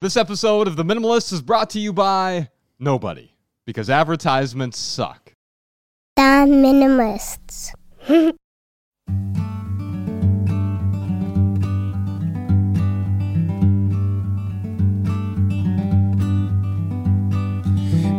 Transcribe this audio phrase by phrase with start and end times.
[0.00, 3.32] This episode of The Minimalist is brought to you by nobody
[3.66, 5.34] because advertisements suck.
[6.14, 7.72] The Minimalists.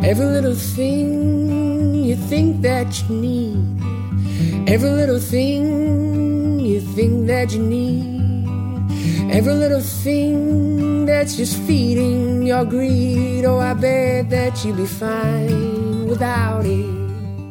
[0.04, 4.68] Every little thing you think that you need.
[4.68, 8.19] Every little thing you think that you need.
[9.32, 13.44] Every little thing that's just feeding your greed.
[13.44, 16.90] Oh, I bet that you'd be fine without it.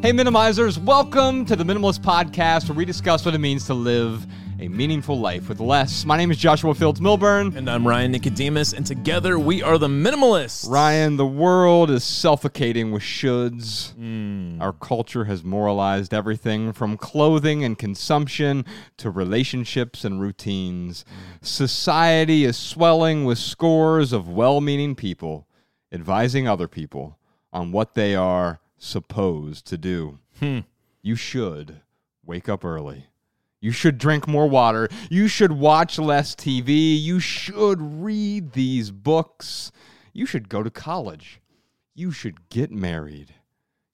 [0.01, 4.27] Hey, minimizers, welcome to the Minimalist Podcast where we discuss what it means to live
[4.59, 6.03] a meaningful life with less.
[6.03, 7.55] My name is Joshua Fields Millburn.
[7.55, 10.69] And I'm Ryan Nicodemus, and together we are the Minimalists.
[10.69, 13.93] Ryan, the world is suffocating with shoulds.
[13.93, 14.61] Hmm.
[14.61, 18.65] Our culture has moralized everything from clothing and consumption
[18.97, 21.05] to relationships and routines.
[21.07, 21.45] Hmm.
[21.45, 25.47] Society is swelling with scores of well meaning people
[25.89, 27.17] advising other people
[27.53, 30.19] on what they are supposed to do.
[30.39, 30.59] Hmm.
[31.01, 31.79] You should
[32.25, 33.08] wake up early.
[33.61, 34.87] You should drink more water.
[35.09, 37.01] You should watch less TV.
[37.01, 39.71] You should read these books.
[40.13, 41.41] You should go to college.
[41.93, 43.33] You should get married.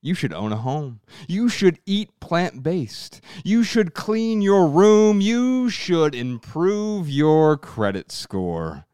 [0.01, 0.99] You should own a home.
[1.27, 3.21] You should eat plant based.
[3.43, 5.19] You should clean your room.
[5.19, 8.85] You should improve your credit score.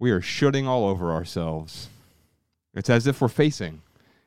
[0.00, 1.88] We are shooting all over ourselves.
[2.74, 3.82] It's as if we're facing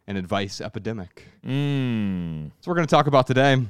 [0.07, 1.27] an advice epidemic.
[1.45, 2.51] Mm.
[2.61, 3.61] So we're going to talk about today.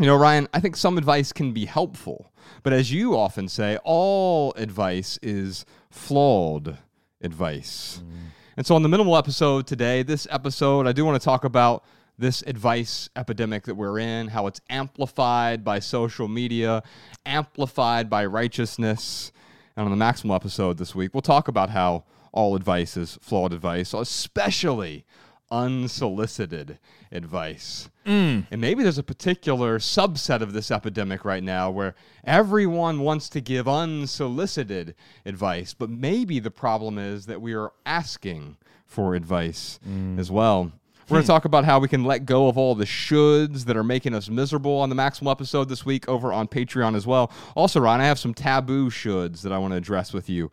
[0.00, 3.76] You know, Ryan, I think some advice can be helpful, but as you often say,
[3.84, 6.78] all advice is flawed
[7.20, 8.00] advice.
[8.02, 8.12] Mm.
[8.56, 11.84] And so on the minimal episode today, this episode, I do want to talk about
[12.16, 16.82] this advice epidemic that we're in, how it's amplified by social media,
[17.26, 19.32] amplified by righteousness.
[19.76, 23.52] And on the maximal episode this week, we'll talk about how all advice is flawed
[23.52, 25.04] advice, especially
[25.50, 26.78] unsolicited
[27.10, 27.90] advice.
[28.06, 28.46] Mm.
[28.50, 31.94] And maybe there's a particular subset of this epidemic right now where
[32.24, 34.94] everyone wants to give unsolicited
[35.26, 40.18] advice, but maybe the problem is that we are asking for advice mm.
[40.18, 40.72] as well.
[41.08, 41.36] We're going to hmm.
[41.38, 44.28] talk about how we can let go of all the shoulds that are making us
[44.28, 47.32] miserable on the Maximal episode this week over on Patreon as well.
[47.56, 50.52] Also, Ron, I have some taboo shoulds that I want to address with you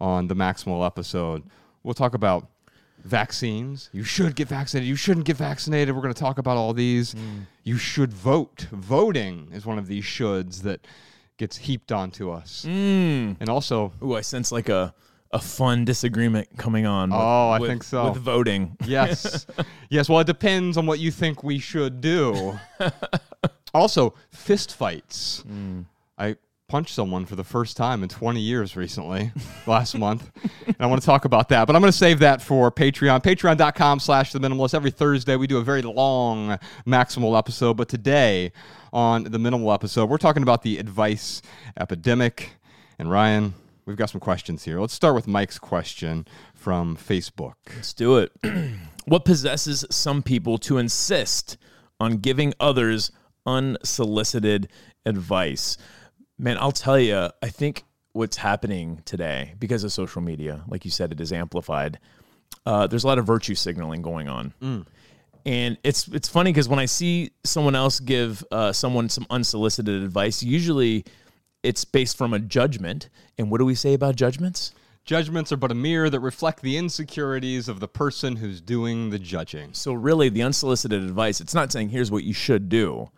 [0.00, 1.42] on the Maximal episode.
[1.82, 2.46] We'll talk about
[3.06, 3.88] vaccines.
[3.92, 4.88] You should get vaccinated.
[4.88, 5.94] You shouldn't get vaccinated.
[5.94, 7.14] We're going to talk about all these.
[7.64, 8.66] You should vote.
[8.72, 10.86] Voting is one of these shoulds that
[11.38, 12.64] gets heaped onto us.
[12.66, 13.36] Mm.
[13.40, 14.94] And also, Ooh, I sense like a,
[15.32, 17.10] a fun disagreement coming on.
[17.10, 18.10] With, Oh, I with- think so.
[18.10, 18.76] With voting.
[18.86, 19.46] yes.
[19.90, 22.58] yes, well, it depends on what you think we should do.
[23.74, 25.44] also, fist fights.
[26.18, 26.36] I
[26.68, 29.30] punched someone for the first time in 20 years recently,
[29.66, 30.30] last month.
[30.66, 31.66] And I want to talk about that.
[31.66, 33.22] But I'm going to save that for Patreon.
[33.22, 34.74] Patreon.com slash the minimalist.
[34.74, 37.76] Every Thursday, we do a very long maximal episode.
[37.76, 38.52] But today,
[38.92, 41.40] on the minimal episode, we're talking about the advice
[41.78, 42.54] epidemic.
[42.98, 43.54] And Ryan,
[43.84, 44.80] we've got some questions here.
[44.80, 47.54] Let's start with Mike's question from Facebook.
[47.76, 48.32] Let's do it.
[49.04, 51.58] what possesses some people to insist
[52.00, 53.12] on giving others
[53.46, 54.68] unsolicited
[55.04, 55.78] advice?
[56.38, 60.90] Man, I'll tell you, I think what's happening today because of social media, like you
[60.90, 61.98] said, it is amplified.
[62.64, 64.52] Uh, there's a lot of virtue signaling going on.
[65.44, 70.02] And it's it's funny because when I see someone else give uh, someone some unsolicited
[70.02, 71.04] advice, usually
[71.62, 73.08] it's based from a judgment.
[73.38, 74.72] And what do we say about judgments?
[75.04, 79.20] Judgments are but a mirror that reflect the insecurities of the person who's doing the
[79.20, 79.72] judging.
[79.72, 83.10] So really, the unsolicited advice, it's not saying here's what you should do.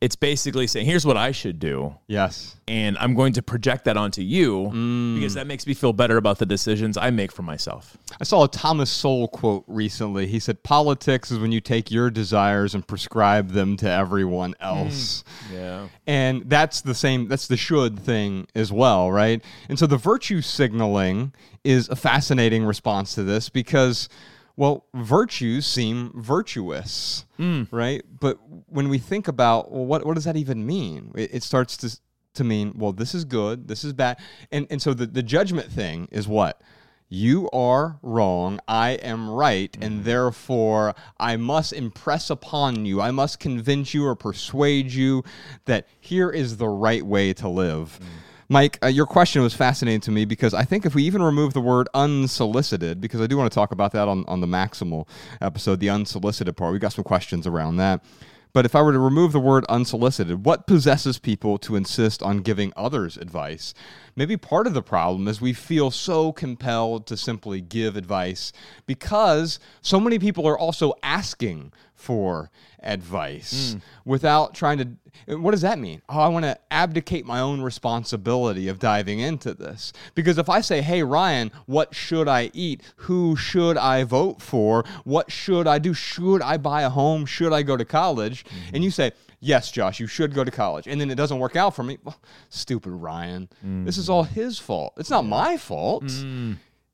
[0.00, 2.56] It's basically saying here's what I should do, Yes.
[2.68, 5.14] and I'm going to project that onto you mm.
[5.14, 7.96] because that makes me feel better about the decisions I make for myself.
[8.20, 10.26] I saw a Thomas Sowell quote recently.
[10.26, 14.64] He said, Politics is when you take your desires and prescribe them to everyone hmm.
[14.64, 15.24] else.
[15.50, 15.88] Yeah.
[16.06, 19.42] And that's the same, that's the should thing as well, right?
[19.70, 21.32] And so the virtue signaling
[21.64, 24.10] is a fascinating response to this because,
[24.56, 27.64] well, virtues seem virtuous, hmm.
[27.70, 28.02] right?
[28.20, 31.12] But when we think about, well, what, what does that even mean?
[31.14, 31.98] It, it starts to,
[32.34, 34.18] to mean, well, this is good, this is bad.
[34.50, 36.62] And, and so the, the judgment thing is what?
[37.08, 40.04] You are wrong, I am right, and mm-hmm.
[40.04, 45.22] therefore I must impress upon you, I must convince you or persuade you
[45.66, 48.00] that here is the right way to live.
[48.02, 48.06] Mm.
[48.48, 51.52] Mike, uh, your question was fascinating to me because I think if we even remove
[51.52, 55.08] the word unsolicited, because I do want to talk about that on, on the maximal
[55.40, 58.04] episode, the unsolicited part, we got some questions around that.
[58.52, 62.38] But if I were to remove the word unsolicited, what possesses people to insist on
[62.38, 63.74] giving others advice?
[64.16, 68.52] Maybe part of the problem is we feel so compelled to simply give advice
[68.86, 72.50] because so many people are also asking for
[72.82, 73.78] advice hmm.
[74.04, 75.36] without trying to.
[75.36, 76.02] What does that mean?
[76.08, 79.92] Oh, I want to abdicate my own responsibility of diving into this.
[80.14, 82.82] Because if I say, hey, Ryan, what should I eat?
[82.96, 84.84] Who should I vote for?
[85.04, 85.94] What should I do?
[85.94, 87.24] Should I buy a home?
[87.24, 88.44] Should I go to college?
[88.44, 88.74] Mm-hmm.
[88.74, 89.12] And you say,
[89.46, 90.86] yes, Josh, you should go to college.
[90.86, 91.98] And then it doesn't work out for me.
[92.04, 92.20] Well,
[92.50, 93.48] stupid Ryan.
[93.62, 94.94] This is all his fault.
[94.96, 96.04] It's not my fault.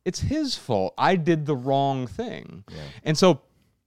[0.04, 0.94] It's his fault.
[0.99, 2.64] I did the wrong thing.
[3.04, 3.40] And so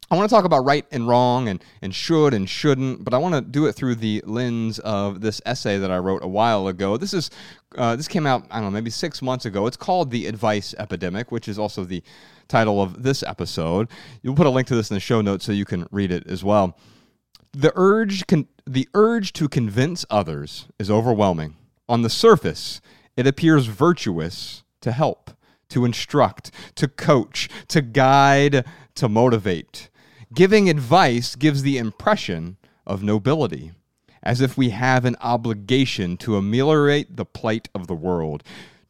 [0.09, 3.17] I want to talk about right and wrong and, and should and shouldn't, but I
[3.17, 6.67] want to do it through the lens of this essay that I wrote a while
[6.67, 6.95] ago.
[6.95, 7.31] This is
[7.75, 9.65] uh, this came out I don't know maybe six months ago.
[9.67, 12.03] It's called the Advice Epidemic, which is also the
[12.47, 13.89] title of this episode.
[14.21, 16.27] You'll put a link to this in the show notes so you can read it
[16.27, 16.77] as well.
[17.53, 21.55] The urge con- the urge to convince others is overwhelming.
[21.87, 22.81] On the surface,
[23.15, 25.31] it appears virtuous to help,
[25.69, 28.65] to instruct, to coach, to guide,
[28.95, 29.89] to motivate.
[30.33, 33.71] Giving advice gives the impression of nobility,
[34.23, 38.43] as if we have an obligation to ameliorate the plight of the world,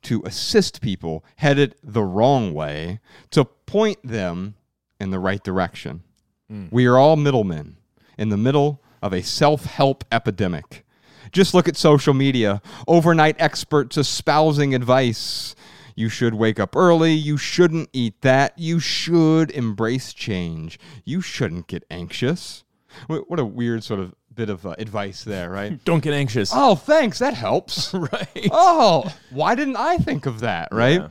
[0.04, 3.00] to assist people headed the wrong way,
[3.32, 4.56] to point them
[5.00, 6.04] in the right direction.
[6.48, 6.68] Hmm.
[6.72, 7.78] We are all middlemen
[8.18, 10.84] in the middle of a self help epidemic.
[11.32, 15.56] Just look at social media, overnight experts espousing advice.
[15.96, 17.14] You should wake up early.
[17.14, 18.58] You shouldn't eat that.
[18.58, 20.80] You should embrace change.
[21.06, 22.64] You shouldn't get anxious.
[23.08, 25.82] What a weird sort of bit of uh, advice there, right?
[25.86, 26.52] Don't get anxious.
[26.54, 27.20] oh, thanks.
[27.20, 27.94] That helps.
[27.94, 28.50] right.
[28.52, 31.02] oh, why didn't I think of that, right?
[31.02, 31.08] Yeah.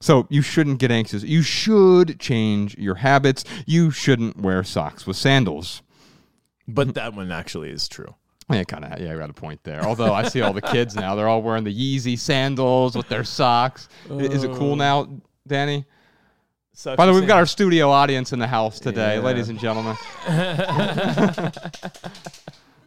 [0.00, 1.24] So you shouldn't get anxious.
[1.24, 3.44] You should change your habits.
[3.66, 5.82] You shouldn't wear socks with sandals.
[6.68, 8.14] But that one actually is true.
[8.50, 9.00] Yeah, kind of.
[9.00, 9.82] Yeah, I got a point there.
[9.84, 13.24] Although I see all the kids now, they're all wearing the Yeezy sandals with their
[13.24, 13.88] socks.
[14.10, 15.08] I- Is it cool now,
[15.46, 15.84] Danny?
[16.72, 19.22] Such By the way, we've got our studio audience in the house today, Yeah.
[19.22, 19.96] ladies and gentlemen.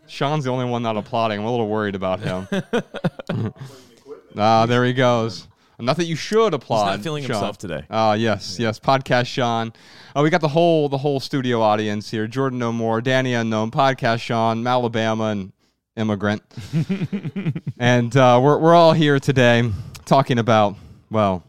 [0.07, 1.39] Sean's the only one not applauding.
[1.39, 2.47] I'm a little worried about him.
[4.37, 5.45] Ah, there he goes.
[5.81, 7.03] Not that you should applaud.
[7.03, 7.31] feeling Sean.
[7.31, 7.83] himself today.
[7.89, 8.79] Oh yes, yes.
[8.79, 9.73] Podcast Sean.
[10.15, 12.27] Oh, we got the whole the whole studio audience here.
[12.27, 15.51] Jordan No More, Danny Unknown, Podcast Sean, Alabama, and
[15.95, 16.43] immigrant.
[17.77, 19.69] and uh, we're we're all here today
[20.05, 20.75] talking about
[21.09, 21.43] well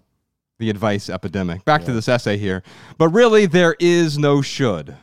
[0.59, 1.65] the advice epidemic.
[1.65, 2.63] Back to this essay here,
[2.99, 4.97] but really there is no should.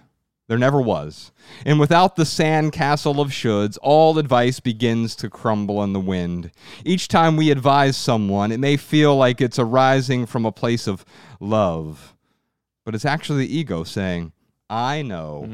[0.50, 1.32] There never was.
[1.64, 6.50] And without the sandcastle of shoulds, all advice begins to crumble in the wind.
[6.84, 11.06] Each time we advise someone, it may feel like it's arising from a place of
[11.40, 12.16] love,
[12.84, 14.32] but it's actually the ego saying,
[14.72, 15.46] I know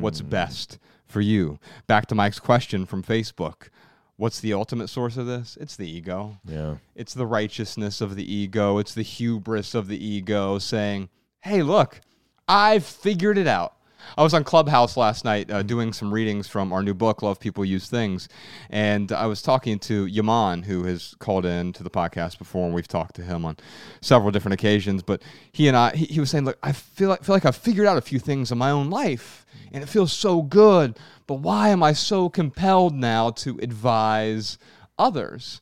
[0.00, 0.28] what's hmm.
[0.28, 1.58] best for you.
[1.88, 3.70] Back to Mike's question from Facebook.
[4.14, 5.58] What's the ultimate source of this?
[5.60, 6.38] It's the ego.
[6.44, 6.76] Yeah.
[6.94, 8.78] It's the righteousness of the ego.
[8.78, 11.08] It's the hubris of the ego saying,
[11.40, 12.00] hey, look,
[12.46, 13.74] I've figured it out.
[14.16, 17.40] I was on Clubhouse last night uh, doing some readings from our new book, Love
[17.40, 18.28] People Use Things.
[18.70, 22.74] And I was talking to Yaman, who has called in to the podcast before, and
[22.74, 23.56] we've talked to him on
[24.00, 25.02] several different occasions.
[25.02, 25.22] But
[25.52, 27.86] he and I, he, he was saying, Look, I feel like, feel like I've figured
[27.86, 30.98] out a few things in my own life, and it feels so good.
[31.26, 34.58] But why am I so compelled now to advise
[34.98, 35.60] others?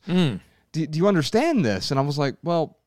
[0.73, 1.91] do, do you understand this?
[1.91, 2.77] And I was like, well,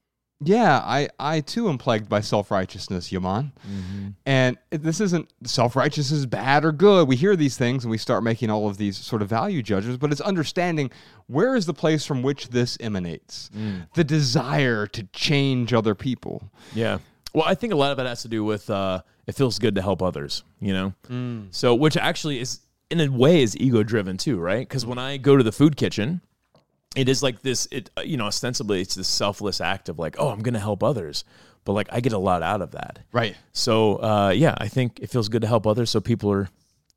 [0.40, 3.52] yeah, I, I too am plagued by self righteousness, Yaman.
[3.66, 4.08] Mm-hmm.
[4.26, 7.08] And this isn't self righteousness is bad or good.
[7.08, 9.98] We hear these things and we start making all of these sort of value judgments,
[9.98, 10.90] but it's understanding
[11.26, 13.86] where is the place from which this emanates mm.
[13.94, 16.50] the desire to change other people.
[16.74, 16.98] Yeah.
[17.32, 19.74] Well, I think a lot of it has to do with uh, it feels good
[19.76, 20.94] to help others, you know?
[21.08, 21.48] Mm.
[21.50, 24.66] So, which actually is, in a way, is ego driven too, right?
[24.66, 26.20] Because when I go to the food kitchen,
[26.96, 30.16] it is like this, it, uh, you know, ostensibly it's this selfless act of like,
[30.18, 31.24] oh, I'm going to help others.
[31.64, 33.00] But like, I get a lot out of that.
[33.12, 33.36] Right.
[33.52, 35.90] So, uh, yeah, I think it feels good to help others.
[35.90, 36.48] So people are,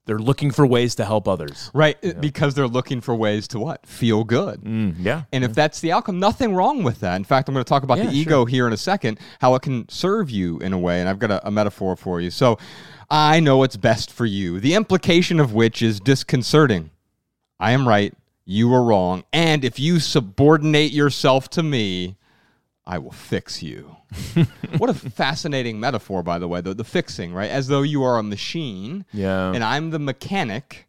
[0.05, 1.69] they're looking for ways to help others.
[1.73, 1.97] Right.
[2.19, 3.85] Because they're looking for ways to what?
[3.85, 4.61] Feel good.
[4.61, 5.23] Mm, yeah.
[5.31, 7.15] And if that's the outcome, nothing wrong with that.
[7.15, 9.53] In fact, I'm going to talk about Yeah, the ego here in a second, how
[9.55, 10.99] it can serve you in a way.
[10.99, 12.31] And I've got a, a metaphor for you.
[12.31, 12.57] So
[13.09, 16.91] I know what's best for you, the implication of which is disconcerting.
[17.59, 18.13] I am right,
[18.49, 19.23] you are wrong.
[19.31, 22.17] And if you subordinate yourself to me,
[22.83, 23.95] I will fix you.
[24.79, 27.51] what a fascinating metaphor, by the way, the, the fixing, right?
[27.51, 29.53] As though you are a machine Yeah.
[29.53, 30.87] and I'm the mechanic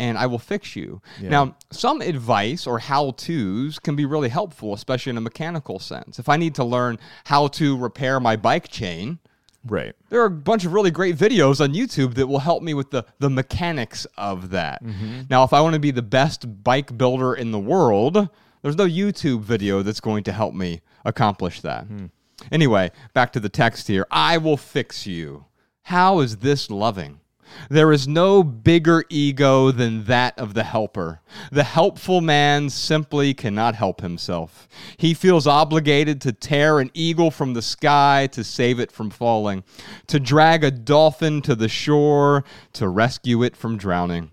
[0.00, 1.00] and I will fix you.
[1.22, 6.18] Now, some advice or how to's can be really helpful, especially in a mechanical sense.
[6.18, 9.20] If I need to learn how to repair my bike chain,
[9.64, 9.94] right.
[10.08, 12.90] there are a bunch of really great videos on YouTube that will help me with
[12.90, 14.82] the, the mechanics of that.
[14.84, 15.22] Mm-hmm.
[15.28, 18.28] Now, if I want to be the best bike builder in the world,
[18.62, 21.84] There's no YouTube video that's going to help me accomplish that.
[21.86, 22.06] Hmm.
[22.52, 24.06] Anyway, back to the text here.
[24.10, 25.46] I will fix you.
[25.84, 27.19] How is this loving?
[27.68, 31.20] There is no bigger ego than that of the helper.
[31.50, 34.68] The helpful man simply cannot help himself.
[34.96, 39.64] He feels obligated to tear an eagle from the sky to save it from falling,
[40.06, 44.30] to drag a dolphin to the shore to rescue it from drowning.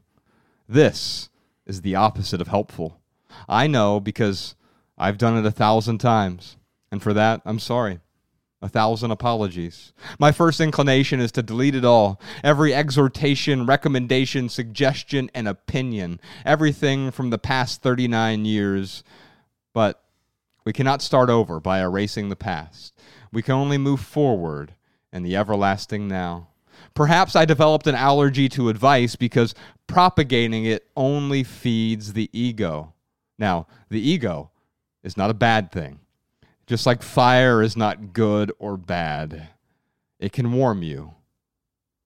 [0.67, 1.29] This
[1.65, 3.00] is the opposite of helpful.
[3.47, 4.55] I know because
[4.97, 6.57] I've done it a thousand times,
[6.91, 8.00] and for that, I'm sorry.
[8.61, 9.93] A thousand apologies.
[10.17, 12.19] My first inclination is to delete it all.
[12.43, 16.19] Every exhortation, recommendation, suggestion, and opinion.
[16.43, 19.03] Everything from the past 39 years.
[19.73, 20.03] But
[20.65, 22.97] we cannot start over by erasing the past.
[23.31, 24.73] We can only move forward
[25.13, 26.47] in the everlasting now.
[26.95, 29.53] Perhaps I developed an allergy to advice because
[29.85, 32.93] propagating it only feeds the ego.
[33.37, 34.49] Now, the ego
[35.03, 35.99] is not a bad thing.
[36.67, 39.50] Just like fire is not good or bad,
[40.19, 41.13] it can warm you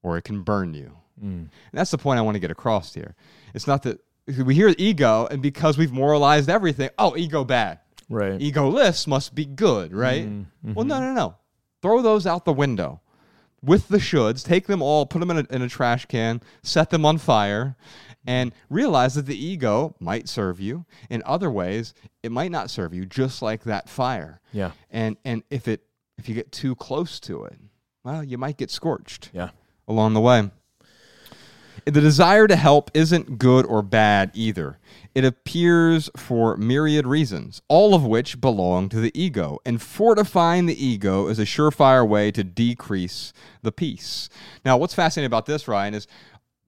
[0.03, 0.98] or it can burn you.
[1.20, 1.24] Mm.
[1.32, 3.15] And that's the point I want to get across here.
[3.53, 7.80] It's not that we hear ego, and because we've moralized everything, oh, ego bad.
[8.10, 8.39] Right.
[8.39, 10.25] Egoless must be good, right?
[10.25, 10.74] Mm-hmm.
[10.74, 11.06] Well, no, mm-hmm.
[11.06, 11.36] no, no.
[11.82, 13.01] Throw those out the window
[13.63, 16.89] with the shoulds, take them all, put them in a, in a trash can, set
[16.89, 17.75] them on fire,
[18.22, 18.30] Mm-hmm.
[18.30, 20.86] and realize that the ego might serve you.
[21.10, 24.42] In other ways, it might not serve you, just like that fire.
[24.54, 24.72] Yeah.
[24.92, 25.84] And and if it
[26.18, 27.58] if you get too close to it,
[28.04, 29.50] well, you might get scorched Yeah.
[29.88, 30.51] along the way.
[31.86, 34.78] The desire to help isn't good or bad either.
[35.16, 39.58] It appears for myriad reasons, all of which belong to the ego.
[39.66, 44.30] And fortifying the ego is a surefire way to decrease the peace.
[44.63, 46.08] Now, what's fascinating about this, Ryan, is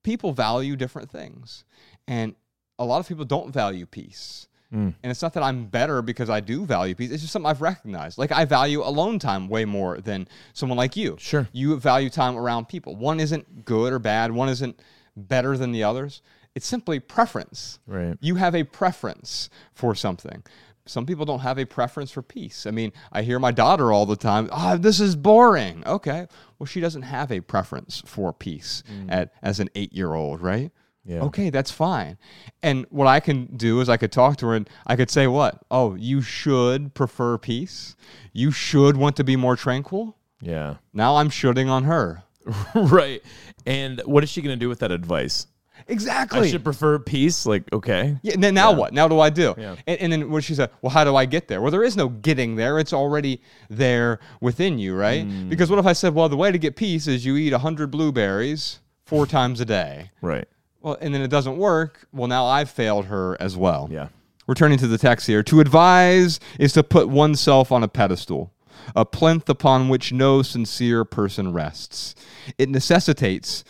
[0.04, 1.64] people value different things.
[2.06, 2.36] And
[2.78, 4.46] a lot of people don't value peace.
[4.70, 4.90] Hmm.
[5.02, 7.10] And it's not that I'm better because I do value peace.
[7.10, 8.18] It's just something I've recognized.
[8.18, 11.16] Like I value alone time way more than someone like you.
[11.18, 11.48] Sure.
[11.52, 12.94] You value time around people.
[12.94, 14.30] One isn't good or bad.
[14.30, 14.80] One isn't
[15.16, 16.22] better than the others.
[16.54, 17.80] It's simply preference.
[17.86, 18.16] Right.
[18.20, 20.42] You have a preference for something.
[20.86, 22.66] Some people don't have a preference for peace.
[22.66, 26.26] I mean, I hear my daughter all the time, "Oh, this is boring." Okay.
[26.58, 29.10] Well, she doesn't have a preference for peace mm.
[29.10, 30.70] at as an 8-year-old, right?
[31.04, 31.20] Yeah.
[31.22, 32.16] Okay, that's fine.
[32.62, 35.26] And what I can do is I could talk to her and I could say,
[35.26, 35.62] "What?
[35.70, 37.96] Oh, you should prefer peace.
[38.32, 40.76] You should want to be more tranquil." Yeah.
[40.92, 42.22] Now I'm shooting on her.
[42.74, 43.22] right.
[43.66, 45.46] And what is she going to do with that advice?
[45.88, 46.40] Exactly.
[46.40, 47.46] I should prefer peace.
[47.46, 48.16] Like, okay.
[48.22, 48.92] Yeah, and then now what?
[48.92, 49.54] Now what do I do?
[49.58, 49.76] Yeah.
[49.86, 51.60] And, and then what she said, well, how do I get there?
[51.60, 52.78] Well, there is no getting there.
[52.78, 55.26] It's already there within you, right?
[55.26, 55.48] Mm.
[55.48, 57.90] Because what if I said, well, the way to get peace is you eat 100
[57.90, 60.10] blueberries four times a day?
[60.22, 60.48] Right.
[60.80, 62.06] Well, and then it doesn't work.
[62.12, 63.88] Well, now I've failed her as well.
[63.90, 64.08] Yeah.
[64.46, 68.52] Returning to the text here, to advise is to put oneself on a pedestal,
[68.94, 72.14] a plinth upon which no sincere person rests.
[72.58, 73.64] It necessitates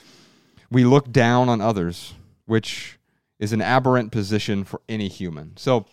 [0.71, 2.15] we look down on others,
[2.47, 2.99] which
[3.39, 5.57] is an aberrant position for any human.
[5.57, 5.87] So,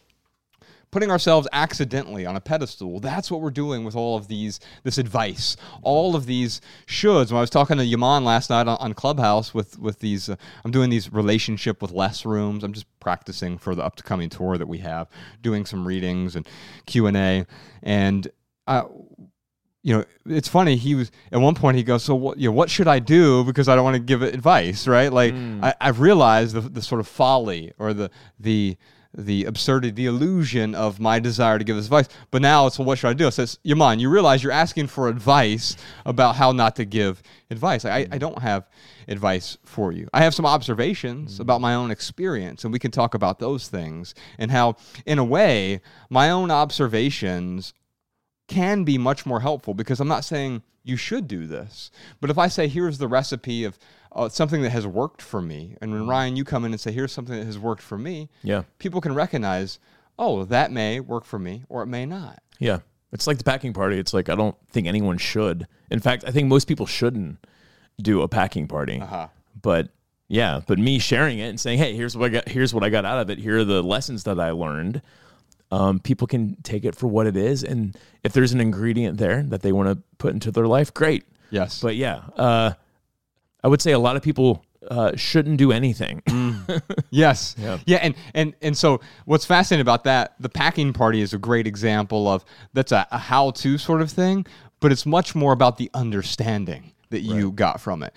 [0.91, 4.97] putting ourselves accidentally on a pedestal that's what we're doing with all of these this
[4.97, 5.55] advice.
[5.81, 7.31] All of these shoulds.
[7.31, 10.35] When i was talking to yaman last night on, on clubhouse with with these uh,
[10.63, 12.63] i'm doing these relationship with less rooms.
[12.63, 15.07] I'm just practicing for the upcoming tour that we have
[15.41, 16.47] doing some readings and
[16.85, 17.45] q&a
[17.81, 18.27] and
[18.67, 18.83] uh,
[19.83, 20.75] you know, it's funny.
[20.75, 21.77] He was at one point.
[21.77, 22.37] He goes, "So what?
[22.37, 23.43] You know, what should I do?
[23.43, 25.11] Because I don't want to give advice, right?
[25.11, 25.63] Like hmm.
[25.63, 28.77] I, I've realized the, the sort of folly or the the
[29.17, 32.07] the absurdity, the illusion of my desire to give advice.
[32.29, 33.27] But now it's, well, what should I do?
[33.27, 37.83] It says, Yaman, you realize you're asking for advice about how not to give advice.
[37.83, 38.17] I, I hmm.
[38.19, 38.69] don't have
[39.07, 40.07] advice for you.
[40.13, 41.41] I have some observations hmm.
[41.41, 45.25] about my own experience, and we can talk about those things and how, in a
[45.25, 47.73] way, my own observations
[48.51, 51.89] can be much more helpful because I'm not saying you should do this.
[52.19, 53.77] But if I say, here's the recipe of
[54.11, 56.91] uh, something that has worked for me, and when Ryan, you come in and say,
[56.91, 58.63] here's something that has worked for me, Yeah.
[58.79, 59.79] people can recognize,
[60.19, 62.39] oh, that may work for me or it may not.
[62.59, 62.79] Yeah.
[63.13, 63.97] It's like the packing party.
[63.99, 65.67] It's like I don't think anyone should.
[65.89, 67.45] In fact, I think most people shouldn't
[68.01, 68.99] do a packing party.
[69.01, 69.27] Uh-huh.
[69.61, 69.89] But
[70.29, 72.47] yeah, but me sharing it and saying, "Hey, here's what I got.
[72.47, 73.37] Here's what I got out of it.
[73.37, 75.01] Here are the lessons that I learned."
[75.71, 79.43] Um, people can take it for what it is, and if there's an ingredient there
[79.43, 81.23] that they want to put into their life, great.
[81.49, 81.81] Yes.
[81.81, 82.73] But yeah, uh,
[83.63, 86.21] I would say a lot of people uh, shouldn't do anything.
[87.13, 87.55] Yes.
[87.57, 87.77] Yeah.
[87.85, 87.97] Yeah.
[87.97, 92.25] And, and, and so what's fascinating about that, the packing party is a great example
[92.29, 94.45] of that's a, a how to sort of thing,
[94.79, 98.13] but it's much more about the understanding that you got from it.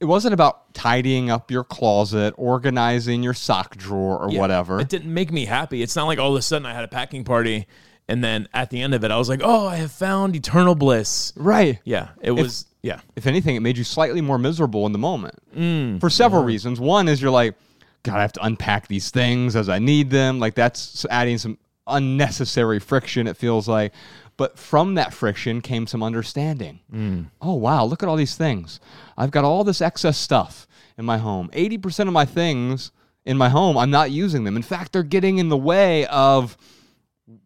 [0.00, 4.38] It wasn't about tidying up your closet, organizing your sock drawer, or Yeah.
[4.40, 4.80] whatever.
[4.80, 5.82] It didn't make me happy.
[5.82, 7.66] It's not like all of a sudden I had a packing party
[8.08, 10.74] and then at the end of it I was like, "Oh, I have found eternal
[10.74, 11.78] bliss." right.
[11.84, 13.00] Yeah, it was yeah.
[13.16, 16.78] If anything, it made you slightly more miserable in the moment Mm, for several reasons.
[16.80, 17.54] One is you're like,
[18.02, 20.38] God, I have to unpack these things as I need them.
[20.38, 23.92] Like that's adding some unnecessary friction, it feels like.
[24.36, 26.80] But from that friction came some understanding.
[26.92, 27.26] mm.
[27.40, 28.80] Oh, wow, look at all these things.
[29.16, 30.66] I've got all this excess stuff
[30.98, 31.50] in my home.
[31.52, 32.90] 80% of my things
[33.24, 34.56] in my home, I'm not using them.
[34.56, 36.56] In fact, they're getting in the way of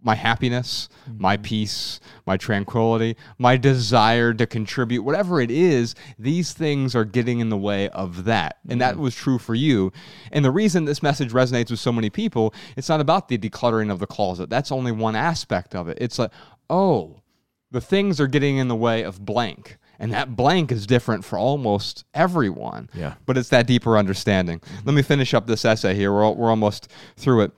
[0.03, 6.97] my happiness, my peace, my tranquility, my desire to contribute, whatever it is, these things
[6.97, 8.57] are getting in the way of that.
[8.69, 9.93] And that was true for you.
[10.33, 13.93] And the reason this message resonates with so many people, it's not about the decluttering
[13.93, 14.51] of the closet.
[14.51, 15.99] That's only one aspect of it.
[16.01, 16.33] It's like,
[16.71, 17.23] oh,
[17.71, 19.79] the things are getting in the way of blank.
[19.99, 22.89] And that blank is different for almost everyone.
[22.95, 23.15] Yeah.
[23.27, 24.61] But it's that deeper understanding.
[24.85, 26.13] Let me finish up this essay here.
[26.13, 27.53] We're, we're almost through it.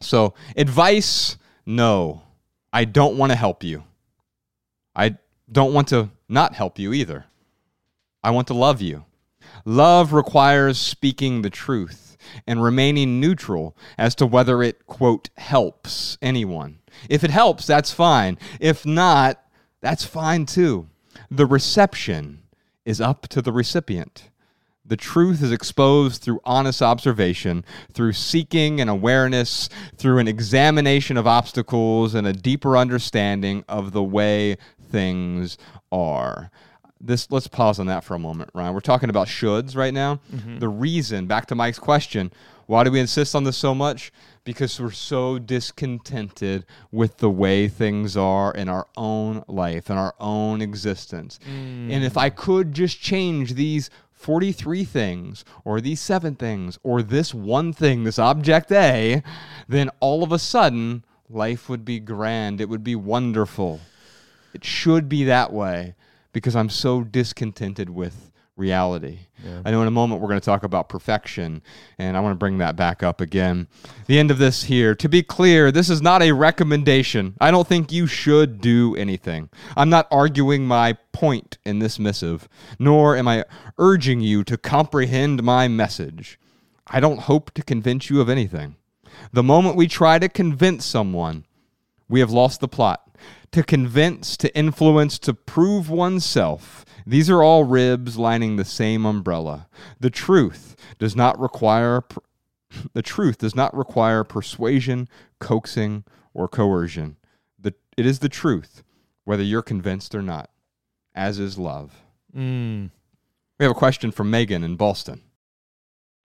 [0.00, 2.22] So, advice no,
[2.72, 3.84] I don't want to help you.
[4.96, 5.16] I
[5.50, 7.26] don't want to not help you either.
[8.22, 9.04] I want to love you.
[9.64, 12.16] Love requires speaking the truth
[12.46, 16.78] and remaining neutral as to whether it, quote, helps anyone.
[17.08, 18.38] If it helps, that's fine.
[18.60, 19.42] If not,
[19.80, 20.88] that's fine too.
[21.30, 22.42] The reception
[22.84, 24.30] is up to the recipient.
[24.84, 31.26] The truth is exposed through honest observation, through seeking and awareness, through an examination of
[31.26, 34.56] obstacles and a deeper understanding of the way
[34.90, 35.56] things
[35.90, 36.50] are.
[37.00, 38.74] This let's pause on that for a moment, Ryan.
[38.74, 40.20] We're talking about shoulds right now.
[40.32, 40.58] Mm-hmm.
[40.58, 42.32] The reason, back to Mike's question,
[42.66, 44.12] why do we insist on this so much?
[44.44, 50.14] Because we're so discontented with the way things are in our own life and our
[50.18, 51.38] own existence.
[51.46, 52.36] And if I mm.
[52.36, 58.18] could just change these 43 things or these seven things or this one thing, this
[58.18, 59.22] object A,
[59.68, 62.60] then all of a sudden life would be grand.
[62.60, 63.80] It would be wonderful.
[64.54, 65.94] It should be that way
[66.32, 68.31] because I'm so discontented with
[68.62, 69.18] reality.
[69.64, 71.62] I know in a moment we're going to talk about perfection,
[71.98, 73.66] and I want to bring that back up again.
[74.06, 74.94] The end of this here.
[74.94, 77.34] To be clear, this is not a recommendation.
[77.40, 79.50] I don't think you should do anything.
[79.76, 83.44] I'm not arguing my point in this missive, nor am I
[83.78, 86.38] urging you to comprehend my message.
[86.86, 88.76] I don't hope to convince you of anything.
[89.32, 91.46] The moment we try to convince someone,
[92.08, 93.08] we have lost the plot.
[93.50, 96.84] To convince, to influence, to prove oneself.
[97.06, 99.68] These are all ribs lining the same umbrella.
[100.00, 102.22] The truth does not require per-
[102.92, 105.08] the truth does not require persuasion,
[105.40, 107.16] coaxing, or coercion.
[107.58, 108.82] The, it is the truth,
[109.24, 110.50] whether you're convinced or not,
[111.14, 112.02] as is love.
[112.36, 112.90] Mm.
[113.58, 115.22] We have a question from Megan in Boston.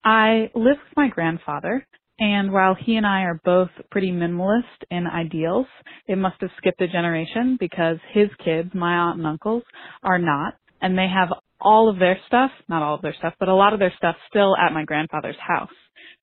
[0.04, 1.86] I live with my grandfather,
[2.20, 5.68] and while he and I are both pretty minimalist in ideals,
[6.08, 9.64] it must have skipped a generation because his kids, my aunt and uncles,
[10.04, 13.50] are not, and they have all of their stuff, not all of their stuff, but
[13.50, 15.70] a lot of their stuff still at my grandfather's house.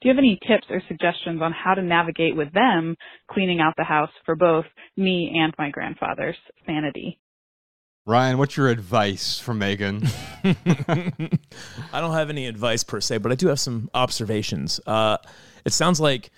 [0.01, 2.97] Do you have any tips or suggestions on how to navigate with them
[3.31, 6.37] cleaning out the house for both me and my grandfather's
[6.67, 7.19] sanity?
[8.07, 10.03] Ryan, what's your advice for Megan?
[10.45, 14.79] I don't have any advice per se, but I do have some observations.
[14.87, 15.17] Uh,
[15.65, 16.31] it sounds like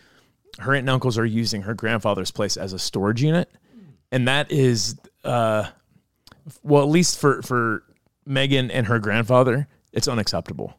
[0.61, 3.51] her aunt and uncles are using her grandfather's place as a storage unit,
[4.13, 5.65] and that is, uh,
[6.63, 7.83] well, at least for for
[8.27, 10.79] Megan and her grandfather, it's unacceptable.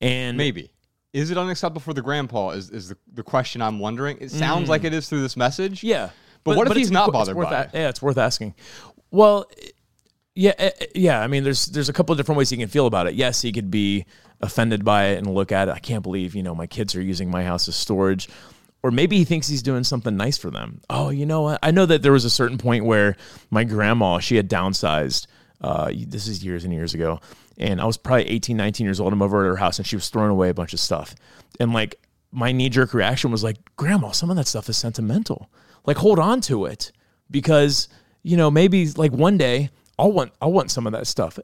[0.00, 0.70] And Maybe.
[1.12, 2.50] Is it unacceptable for the grandpa?
[2.50, 4.18] Is, is the, the question I'm wondering.
[4.20, 5.82] It sounds like it is through this message.
[5.82, 6.10] Yeah,
[6.44, 7.70] But what if it's he's not bothered by a- it?
[7.74, 8.54] Yeah, it's worth asking.
[9.10, 9.50] Well,
[10.36, 11.20] yeah, eh, eh, yeah.
[11.20, 13.14] I mean, there's there's a couple of different ways he can feel about it.
[13.14, 14.06] Yes, he could be
[14.40, 15.72] offended by it and look at it.
[15.72, 18.28] I can't believe you know my kids are using my house as storage.
[18.82, 20.80] Or maybe he thinks he's doing something nice for them.
[20.88, 21.58] Oh, you know what?
[21.62, 23.16] I know that there was a certain point where
[23.50, 25.26] my grandma, she had downsized.
[25.60, 27.20] Uh, this is years and years ago.
[27.58, 29.12] And I was probably 18, 19 years old.
[29.12, 31.14] I'm over at her house and she was throwing away a bunch of stuff.
[31.58, 32.00] And like
[32.32, 35.50] my knee jerk reaction was like, Grandma, some of that stuff is sentimental.
[35.84, 36.92] Like hold on to it
[37.30, 37.88] because,
[38.22, 41.38] you know, maybe like one day I'll want, I'll want some of that stuff.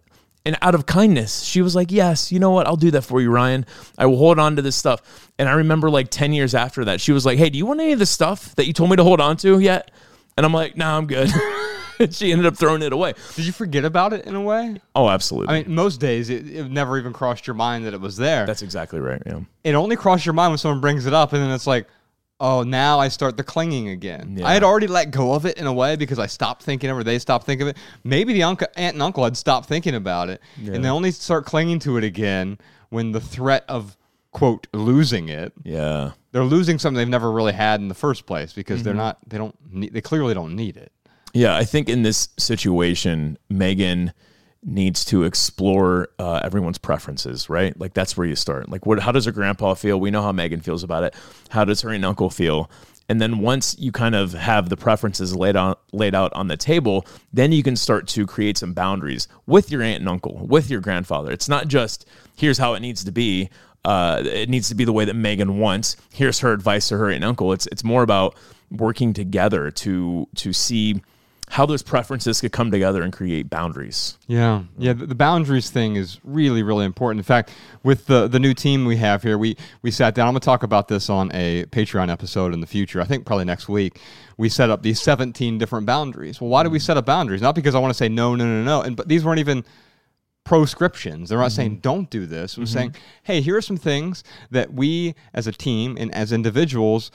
[0.47, 2.69] And out of kindness, she was like, Yes, you know what?
[2.69, 3.67] I'll do that for you, Ryan.
[3.99, 5.31] I will hold on to this stuff.
[5.39, 7.81] And I remember like 10 years after that, she was like, Hey, do you want
[7.81, 9.91] any of the stuff that you told me to hold on to yet?
[10.37, 11.31] And I'm like, No, I'm good.
[12.11, 13.15] she ended up throwing it away.
[13.35, 14.81] Did you forget about it in a way?
[14.95, 15.55] Oh, absolutely.
[15.55, 18.47] I mean, most days it, it never even crossed your mind that it was there.
[18.47, 19.23] That's exactly right.
[19.27, 19.41] Yeah.
[19.65, 21.87] it only crossed your mind when someone brings it up, and then it's like,
[22.39, 24.37] oh, now I start the clinging again.
[24.39, 24.47] Yeah.
[24.47, 26.97] I had already let go of it in a way because I stopped thinking of
[26.97, 27.83] it, or they stopped thinking of it.
[28.05, 31.47] Maybe the uncle, aunt and uncle had stopped thinking about it, and they only start
[31.47, 32.59] clinging to it again
[32.91, 33.97] when the threat of
[34.33, 35.55] quote losing it.
[35.65, 36.11] Yeah.
[36.33, 38.85] They're losing something they've never really had in the first place because Mm-hmm.
[38.85, 39.19] they're not.
[39.27, 39.55] They don't.
[39.73, 40.93] Need, they clearly don't need it.
[41.37, 44.15] Yeah, I think in this situation, Megan
[44.65, 47.79] needs to explore uh, everyone's preferences, right?
[47.79, 48.71] Like that's where you start.
[48.71, 49.01] Like, what?
[49.01, 50.01] How does her grandpa feel?
[50.01, 51.15] We know how Megan feels about it.
[51.51, 52.71] How does her aunt and uncle feel?
[53.11, 56.57] And then once you kind of have the preferences laid out laid out on the
[56.57, 60.71] table, then you can start to create some boundaries with your aunt and uncle, with
[60.71, 61.31] your grandfather.
[61.31, 63.51] It's not just here's how it needs to be.
[63.85, 65.99] Uh, it needs to be the way that Megan wants.
[66.15, 67.53] Here's her advice to her aunt and uncle.
[67.53, 68.37] It's it's more about
[68.71, 71.03] working together to to see
[71.51, 74.19] how those preferences could come together and create boundaries.
[74.27, 74.93] Yeah, yeah.
[74.93, 77.21] The, the boundaries thing is really, really important.
[77.21, 77.51] In fact,
[77.83, 80.27] with the the new team we have here, we we sat down.
[80.27, 83.01] I'm gonna talk about this on a Patreon episode in the future.
[83.01, 84.01] I think probably next week.
[84.39, 86.43] We set up these 17 different boundaries.
[86.43, 87.41] Well, why do we set up boundaries?
[87.41, 88.83] Not because I want to say no, no, no, no.
[88.83, 89.65] And but these weren't even
[90.47, 91.29] proscriptions.
[91.29, 91.81] They're not saying mm-hmm.
[91.81, 92.57] don't do this.
[92.57, 92.73] We're mm-hmm.
[92.73, 97.11] saying, hey, here are some things that we as a team and as individuals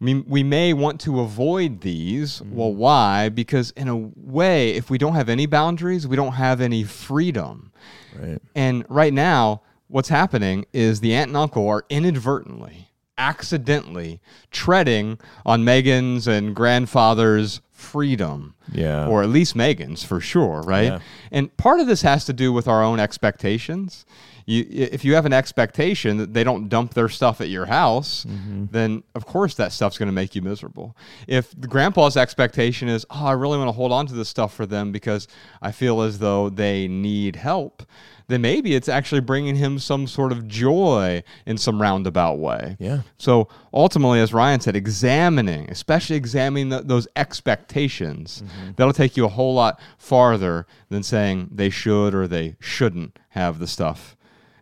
[0.00, 2.40] we, we may want to avoid these.
[2.40, 2.54] Mm-hmm.
[2.54, 3.28] Well, why?
[3.28, 7.72] Because in a way, if we don't have any boundaries, we don't have any freedom.
[8.16, 8.38] Right.
[8.54, 15.64] And right now, what's happening is the aunt and uncle are inadvertently, accidentally treading on
[15.64, 18.54] Megan's and grandfather's freedom.
[18.72, 19.06] Yeah.
[19.06, 20.84] Or at least Megan's for sure, right?
[20.84, 20.98] Yeah.
[21.32, 24.04] And part of this has to do with our own expectations.
[24.48, 28.24] You, if you have an expectation that they don't dump their stuff at your house,
[28.24, 28.64] mm-hmm.
[28.70, 30.96] then of course that stuff's going to make you miserable.
[31.26, 34.54] If the grandpa's expectation is, oh, I really want to hold on to this stuff
[34.54, 35.28] for them because
[35.60, 37.82] I feel as though they need help,
[38.28, 42.78] then maybe it's actually bringing him some sort of joy in some roundabout way.
[42.78, 43.02] Yeah.
[43.18, 48.70] So ultimately, as Ryan said, examining, especially examining th those expectations, mm-hmm.
[48.76, 53.58] that'll take you a whole lot farther than saying they should or they shouldn't have
[53.58, 54.16] the stuff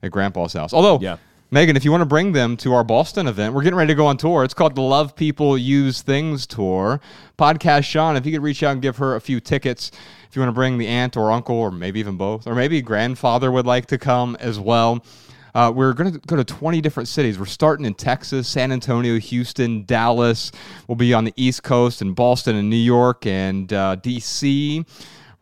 [0.06, 0.72] at Grandpa's house.
[0.72, 1.16] Although, Yeah.
[1.52, 3.94] Megan, if you want to bring them to our Boston event, we're getting ready to
[3.94, 4.42] go on tour.
[4.42, 7.00] It's called the Love People Use Things Tour.
[7.38, 9.92] Podcast Sean, if you could reach out and give her a few tickets,
[10.28, 12.82] if you want to bring the aunt or uncle, or maybe even both, or maybe
[12.82, 15.04] grandfather would like to come as well.
[15.54, 17.38] Uh, we're going to go to 20 different cities.
[17.38, 20.52] We're starting in Texas, San Antonio, Houston, Dallas.
[20.88, 24.84] We'll be on the East Coast in Boston and New York and uh, D.C.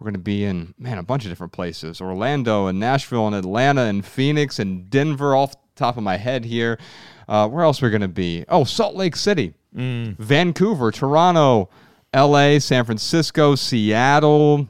[0.05, 3.35] We're going to be in, man, a bunch of different places Orlando and Nashville and
[3.35, 6.79] Atlanta and Phoenix and Denver off the top of my head here.
[7.27, 8.45] Uh, where else are we going to be?
[8.51, 9.55] Oh, Salt Lake City,
[10.19, 11.71] Vancouver, Toronto,
[12.14, 14.69] LA, San Francisco, Seattle.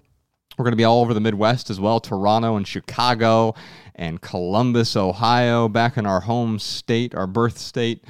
[0.56, 3.56] We're going to be all over the Midwest as well Toronto and Chicago
[3.96, 8.04] and Columbus, Ohio, back in our home state, our birth state,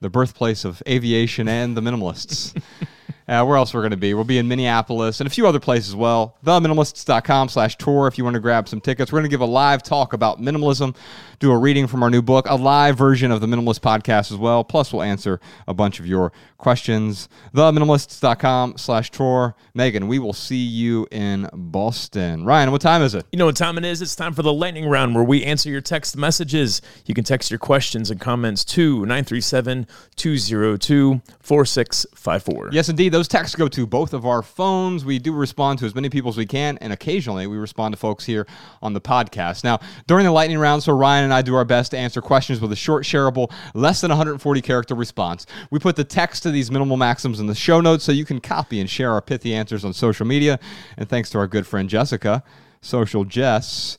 [0.00, 2.58] the birthplace of aviation and the minimalists.
[3.30, 4.12] Uh, where else we're going to be?
[4.12, 6.36] We'll be in Minneapolis and a few other places as well.
[6.44, 9.12] Theminimalists.com slash tour if you want to grab some tickets.
[9.12, 10.96] We're going to give a live talk about minimalism,
[11.40, 14.36] do a reading from our new book, a live version of the Minimalist podcast as
[14.36, 14.62] well.
[14.62, 17.30] Plus, we'll answer a bunch of your questions.
[17.54, 19.56] Theminimalists.com slash tour.
[19.72, 22.44] Megan, we will see you in Boston.
[22.44, 23.24] Ryan, what time is it?
[23.32, 24.02] You know what time it is?
[24.02, 26.82] It's time for the lightning round where we answer your text messages.
[27.06, 32.68] You can text your questions and comments to 937 202 4654.
[32.72, 33.12] Yes, indeed.
[33.12, 35.06] Those texts go to both of our phones.
[35.06, 37.98] We do respond to as many people as we can, and occasionally we respond to
[37.98, 38.46] folks here
[38.82, 39.64] on the podcast.
[39.64, 42.60] Now, during the lightning round, so Ryan and I do our best to answer questions
[42.60, 45.46] with a short, shareable, less than 140 character response.
[45.70, 48.40] We put the text to these minimal maxims in the show notes so you can
[48.40, 50.58] copy and share our pithy answers on social media.
[50.96, 52.42] And thanks to our good friend Jessica,
[52.80, 53.96] Social Jess.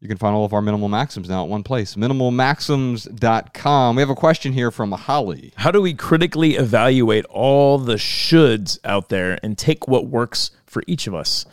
[0.00, 3.96] You can find all of our minimal maxims now at one place, minimalmaxims.com.
[3.96, 5.52] We have a question here from Holly.
[5.56, 10.82] How do we critically evaluate all the shoulds out there and take what works for
[10.86, 11.44] each of us?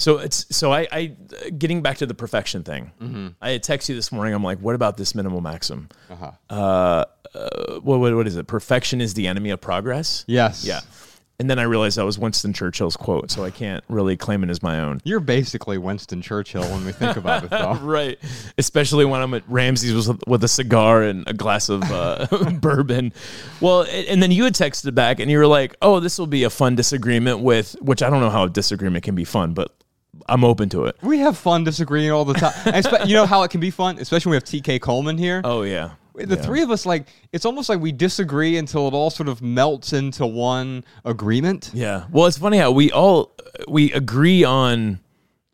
[0.00, 1.06] So it's so I, I
[1.50, 3.34] getting back to the perfection thing.
[3.40, 4.32] I had text you this morning.
[4.32, 5.88] I'm like, what about this minimal maxim?
[6.08, 6.32] Uh-huh.
[6.48, 7.04] Uh,
[7.80, 8.46] what, what what is it?
[8.46, 10.24] Perfection is the enemy of progress.
[10.26, 10.64] Yes.
[10.64, 10.80] Yeah.
[11.38, 14.50] And then I realized that was Winston Churchill's quote, so I can't really claim it
[14.50, 15.00] as my own.
[15.04, 17.74] You're basically Winston Churchill when we think about it, though.
[17.82, 18.18] Right.
[18.58, 22.26] Especially when I'm at Ramsey's with, with a cigar and a glass of uh,
[22.60, 23.14] bourbon.
[23.62, 26.44] Well, and then you had texted back and you were like, oh, this will be
[26.44, 29.74] a fun disagreement with, which I don't know how a disagreement can be fun, but
[30.28, 30.96] I'm open to it.
[31.02, 32.52] We have fun disagreeing all the time.
[32.82, 35.40] Spe- you know how it can be fun, especially when we have TK Coleman here.
[35.44, 35.90] Oh, yeah.
[36.14, 36.42] the Yeah.
[36.42, 39.92] three of us, like, it's almost like we disagree until it all sort of melts
[39.92, 41.70] into one agreement.
[41.72, 42.04] Yeah.
[42.10, 43.32] Well, it's funny how we all
[43.68, 45.00] we agree on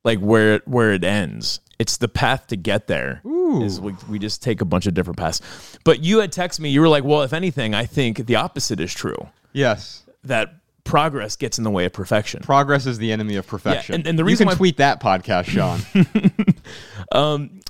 [0.05, 1.61] like where it, where it ends.
[1.79, 3.21] It's the path to get there.
[3.63, 5.41] Is we, we just take a bunch of different paths.
[5.85, 6.71] But you had texted me.
[6.71, 9.29] You were like, "Well, if anything, I think the opposite is true.
[9.53, 10.03] Yes.
[10.25, 10.55] That
[10.87, 13.95] progress gets in the way of perfection." Progress is the enemy of perfection.
[13.97, 15.81] and- and the you can why- tweet that podcast, Sean.
[17.13, 17.61] Um,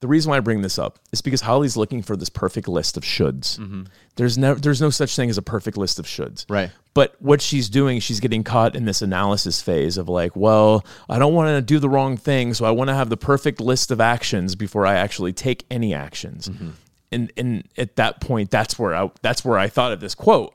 [0.00, 2.96] the reason why I bring this up is because Holly's looking for this perfect list
[2.98, 3.58] of shoulds.
[3.58, 3.84] Mm-hmm.
[4.16, 6.44] There's never there's no such thing as a perfect list of shoulds.
[6.50, 6.70] Right.
[6.92, 11.18] But what she's doing, she's getting caught in this analysis phase of like, well, I
[11.18, 13.90] don't want to do the wrong thing, so I want to have the perfect list
[13.90, 16.48] of actions before I actually take any actions.
[16.48, 16.68] Mm-hmm.
[17.10, 20.54] And and at that point, that's where I that's where I thought of this quote.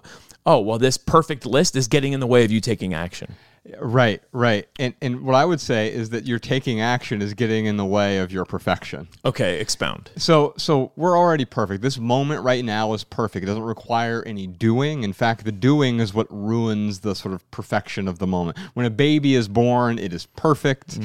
[0.49, 3.35] Oh, well, this perfect list is getting in the way of you taking action.
[3.79, 4.67] right, right.
[4.79, 7.85] And and what I would say is that your taking action is getting in the
[7.85, 9.07] way of your perfection.
[9.23, 10.09] Okay, expound.
[10.17, 11.83] So so we're already perfect.
[11.83, 13.43] This moment right now is perfect.
[13.43, 15.03] It doesn't require any doing.
[15.03, 18.57] In fact, the doing is what ruins the sort of perfection of the moment.
[18.73, 20.97] When a baby is born, it is perfect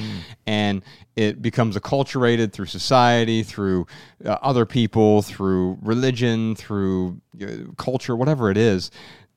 [0.46, 0.82] and
[1.16, 3.86] it becomes acculturated through society, through
[4.24, 8.90] uh, other people, through religion, through uh, culture, whatever it is,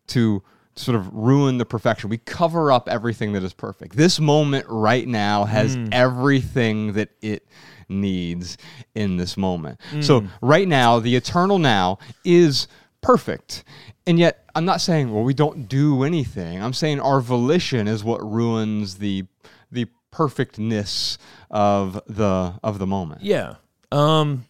[0.08, 0.44] to
[0.76, 2.10] sort of ruin the perfection.
[2.10, 3.96] We cover up everything that is perfect.
[3.96, 7.48] This moment right now has everything that it
[7.90, 8.58] needs
[8.94, 9.80] in this moment.
[10.02, 12.68] So right now, the eternal now is
[13.02, 13.64] perfect.
[14.06, 16.62] And yet I'm not saying well we don't do anything.
[16.62, 19.26] I'm saying our volition is what ruins the
[19.72, 21.18] the perfectness
[21.52, 23.22] of the of the moment.
[23.22, 23.56] Yeah.
[23.92, 24.46] Um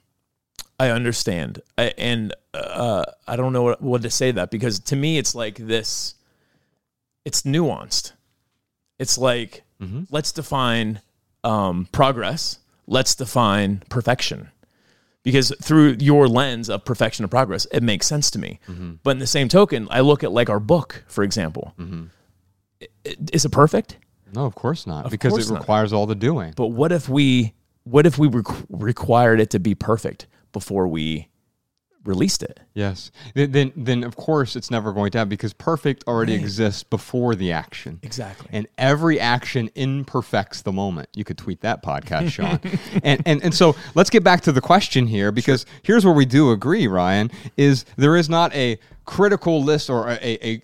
[0.79, 1.61] I understand.
[1.77, 5.17] I, and uh I don't know what, what to say to that because to me
[5.17, 6.15] it's like this
[7.25, 8.13] it's nuanced.
[8.99, 9.63] It's like
[10.11, 11.01] let's define
[11.43, 14.49] um progress, let's define perfection.
[15.23, 18.59] Because through your lens of perfection and progress, it makes sense to me.
[19.03, 21.73] But in the same token, I look at like our book, for example.
[22.81, 22.87] I-
[23.33, 23.97] Is it perfect?
[24.33, 25.59] No, of course not, because course it not.
[25.59, 26.53] requires all the doing.
[26.55, 31.29] But what if we what if we requ- required it to be perfect before we
[32.03, 32.59] released it?
[32.73, 33.11] Yes.
[33.35, 37.35] Then, then, then of course it's never going to happen because perfect already exists before
[37.35, 37.99] the action.
[38.01, 38.47] Exactly.
[38.51, 41.09] And every action imperfects the moment.
[41.13, 42.59] You could tweet that podcast, Sean.
[43.03, 46.25] and, and and so let's get back to the question here because here's where we
[46.25, 50.61] do agree, Ryan, is there is not a critical list or a, a, a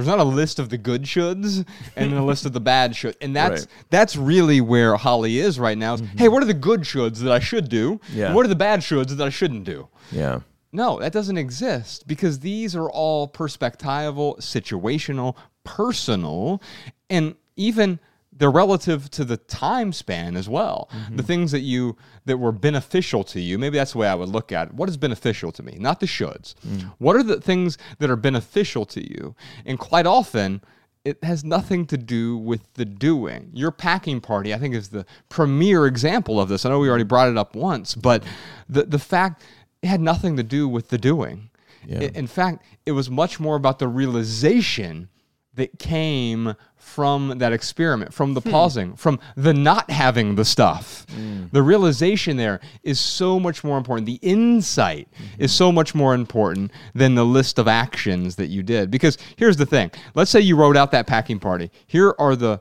[0.00, 3.16] there's not a list of the good shoulds and a list of the bad should.
[3.20, 3.66] And that's Right.
[3.90, 5.94] that's really where Holly is right now.
[5.94, 6.32] Is, Hey, mm-hmm.
[6.32, 8.00] what are the good shoulds that I should do?
[8.14, 8.32] Yeah.
[8.32, 9.88] What are the bad shoulds that I shouldn't do?
[10.10, 10.40] Yeah.
[10.72, 15.34] No, that doesn't exist because these are all perspectival, situational,
[15.64, 16.62] personal,
[17.10, 17.98] and even
[18.40, 20.88] they're relative to the time span as well.
[20.92, 21.16] Mm-hmm.
[21.16, 24.30] The things that you that were beneficial to you, maybe that's the way I would
[24.30, 24.74] look at it.
[24.74, 25.76] What is beneficial to me?
[25.78, 26.54] Not the shoulds.
[26.66, 26.92] Mm.
[26.98, 29.36] What are the things that are beneficial to you?
[29.64, 30.62] And quite often
[31.04, 33.50] it has nothing to do with the doing.
[33.54, 36.64] Your packing party, I think, is the premier example of this.
[36.64, 38.24] I know we already brought it up once, but
[38.68, 39.42] the the fact
[39.82, 41.50] it had nothing to do with the doing.
[41.88, 45.08] I- In fact, it was much more about the realization
[45.54, 48.50] that came from that experiment, from the hmm.
[48.50, 51.06] pausing, from the not having the stuff.
[51.10, 51.44] Hmm.
[51.52, 54.06] The realization there is so much more important.
[54.06, 55.08] The insight
[55.38, 55.56] is hmm.
[55.56, 58.90] so much more important than the list of actions that you did.
[58.90, 61.70] Because here's the thing let's say you wrote out that packing party.
[61.86, 62.60] Here are the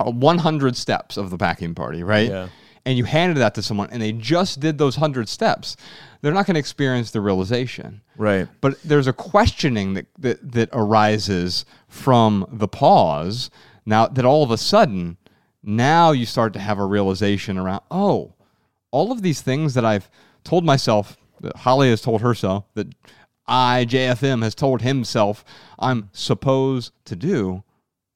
[0.00, 2.28] uh, 100 steps of the packing party, right?
[2.28, 2.48] Yeah.
[2.84, 5.76] And you handed that to someone and they just did those 100 steps.
[6.22, 8.00] They're not going to experience the realization.
[8.16, 8.48] Right.
[8.60, 13.50] But there's a questioning that, that, that arises from the pause.
[13.84, 15.18] Now that all of a sudden,
[15.62, 18.34] now you start to have a realization around, oh,
[18.92, 20.08] all of these things that I've
[20.44, 22.88] told myself, that Holly has told herself, that
[23.46, 25.44] I, JFM, has told himself
[25.78, 27.64] I'm supposed to do,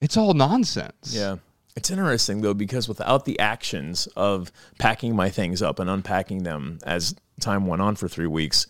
[0.01, 1.12] it's all nonsense.
[1.12, 1.37] Yeah.
[1.75, 6.79] It's interesting though because without the actions of packing my things up and unpacking them
[6.85, 8.66] as time went on for 3 weeks,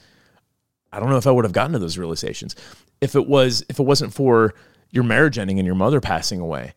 [0.92, 2.56] I don't know if I would have gotten to those realizations.
[3.00, 4.54] If it was if it wasn't for
[4.90, 6.74] your marriage ending and your mother passing away,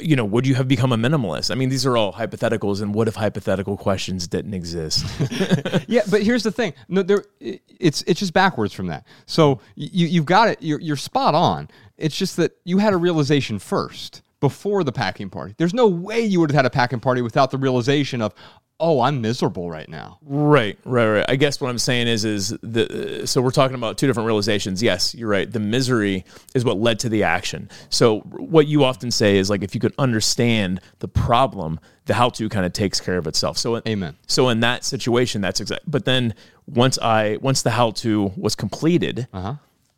[0.00, 1.50] you know, would you have become a minimalist?
[1.50, 5.04] I mean, these are all hypotheticals and what if hypothetical questions didn't exist?
[5.88, 6.72] yeah, but here's the thing.
[6.88, 9.06] No, there, it's it's just backwards from that.
[9.26, 10.58] So you you've got it.
[10.60, 11.68] You're you're spot on.
[11.98, 15.54] It's just that you had a realization first before the packing party.
[15.56, 18.34] There's no way you would have had a packing party without the realization of,
[18.82, 20.18] oh, I'm miserable right now.
[20.22, 21.24] Right, right, right.
[21.28, 24.82] I guess what I'm saying is, is the so we're talking about two different realizations.
[24.82, 25.50] Yes, you're right.
[25.50, 27.70] The misery is what led to the action.
[27.90, 32.48] So what you often say is like if you could understand the problem, the how-to
[32.48, 33.56] kind of takes care of itself.
[33.56, 34.16] So Amen.
[34.26, 35.88] So in that situation, that's exact.
[35.88, 36.34] But then
[36.66, 39.54] once I once the how-to was completed, Uh-huh.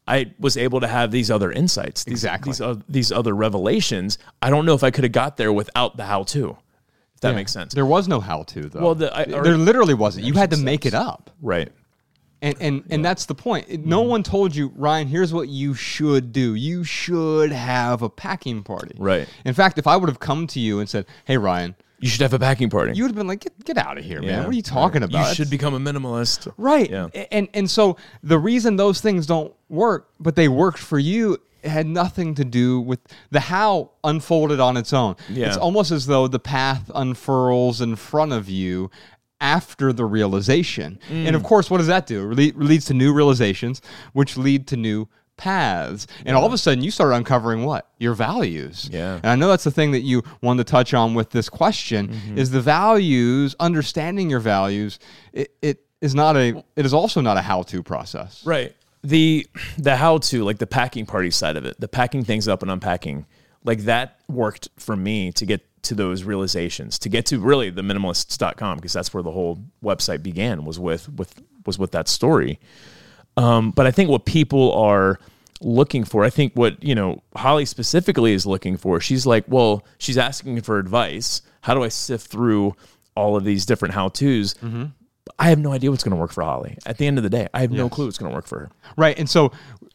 [0.07, 2.51] I was able to have these other insights, these, Exactly.
[2.51, 4.19] these, oth- these other revelations.
[4.43, 6.59] I don't know if I could have got there without the how-to.
[7.25, 7.37] That Yeah.
[7.37, 7.75] makes sense.
[7.75, 8.81] There was no how to though.
[8.81, 10.27] Well, the- I- there literally wasn't.
[10.27, 11.31] You had to make it up.
[11.43, 11.71] Right.
[12.43, 13.67] And and and that's the point.
[13.69, 14.11] It- No mm-hmm.
[14.11, 15.09] one told you, Ryan.
[15.09, 16.55] Here's what you should do.
[16.55, 18.95] You should have a packing party.
[18.99, 19.27] Right.
[19.45, 22.21] In fact, if I would have come to you and said, "Hey, Ryan," You should
[22.21, 22.93] have a packing party.
[22.95, 24.41] you would have been like, "Get get out of here, man.
[24.45, 25.09] What are you talking right.
[25.11, 25.29] about?
[25.31, 26.53] You should become a minimalist.
[26.59, 26.91] Right.
[26.91, 27.09] Yeah.
[27.33, 31.71] And and so the reason those things don't work, but they worked for you, it
[31.71, 33.01] had nothing to do with
[33.31, 35.17] the how unfolded on its own.
[35.31, 35.47] Yeah.
[35.49, 38.91] It's almost as though the path unfurls in front of you
[39.41, 40.99] after the realization.
[41.11, 41.27] Mm.
[41.27, 42.31] And of course, what does that do?
[42.33, 46.07] It le- leads to new realizations, which lead to new paths.
[46.25, 47.89] And all of a sudden you start uncovering what?
[47.99, 48.89] Your values.
[48.93, 49.17] Yeah.
[49.17, 52.09] And I know that's the thing that you wanted to touch on with this question
[52.09, 52.39] Mm-hmm.
[52.39, 54.99] is the values, understanding your values,
[55.33, 58.45] it, it is not a it is also not a how-to process.
[58.47, 58.75] Right.
[59.05, 59.47] The
[59.79, 62.71] the how to like the packing party side of it, the packing things up and
[62.71, 63.27] unpacking,
[63.63, 67.83] like that worked for me to get to those realizations, to get to really the
[67.83, 72.59] minimalists.com because that's where the whole website began was with with was with that story.
[73.37, 75.19] Um, but I think what people are
[75.61, 79.85] looking for, I think what, you know, Holly specifically is looking for, she's like, well,
[79.99, 81.43] she's asking for advice.
[81.63, 82.77] How do I sift through
[83.17, 84.55] all of these different how to's?
[85.39, 86.77] I have no idea what's going to work for Holly.
[86.85, 88.59] At the end of the day, I have no clue what's going to work for
[88.59, 88.71] her.
[88.97, 89.19] Right.
[89.19, 89.53] And so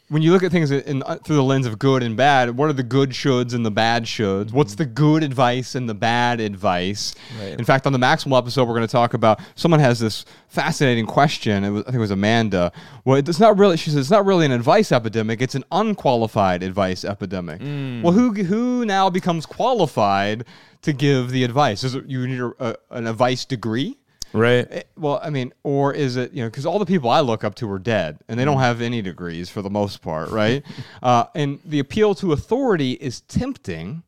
[0.10, 2.68] when you look at things in, uh, through the lens of good and bad, what
[2.68, 4.52] are the good shoulds and the bad shoulds?
[4.52, 7.14] What's the good advice and the bad advice?
[7.60, 11.06] In fact, on the Maximal episode, we're going to talk about someone has this fascinating
[11.06, 11.64] question.
[11.64, 12.72] It was, I think it was Amanda.
[13.06, 13.78] Well, it's not really.
[13.78, 15.44] She says it's not really an advice epidemic.
[15.44, 17.62] It's an unqualified advice epidemic.
[17.62, 20.46] Well, who who now becomes qualified
[20.82, 21.84] to give the advice?
[21.84, 23.99] Is it you need a, a, an advice degree?
[24.34, 24.68] Right.
[24.70, 27.44] Eh, Well, I mean, or is it you know because all the people I look
[27.44, 30.64] up to are dead and they don't have any degrees for the most part, right?
[31.04, 34.04] uh, and the appeal to authority is tempting,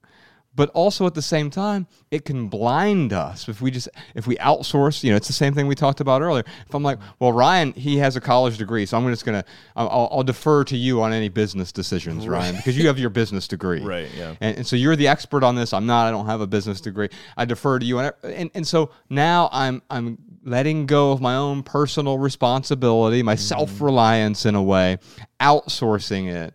[0.54, 4.36] but also at the same time it can blind us if we just if we
[4.38, 5.04] outsource.
[5.04, 6.44] You know, it's the same thing we talked about earlier.
[6.68, 10.10] If I'm like, well, Ryan, he has a college degree, so I'm just gonna I'll,
[10.12, 13.82] I'll- defer to you on any business decisions, Ryan, because you have your business degree,
[13.82, 14.36] Right, yeah.
[14.40, 15.74] and, and so you're the expert on this.
[15.74, 16.08] I'm not.
[16.08, 17.10] I don't have a business degree.
[17.36, 21.36] I defer to you, and and, and so now I'm I'm letting go of my
[21.36, 23.40] own personal responsibility, my mm-hmm.
[23.40, 24.98] self reliance in a way,
[25.40, 26.54] outsourcing it.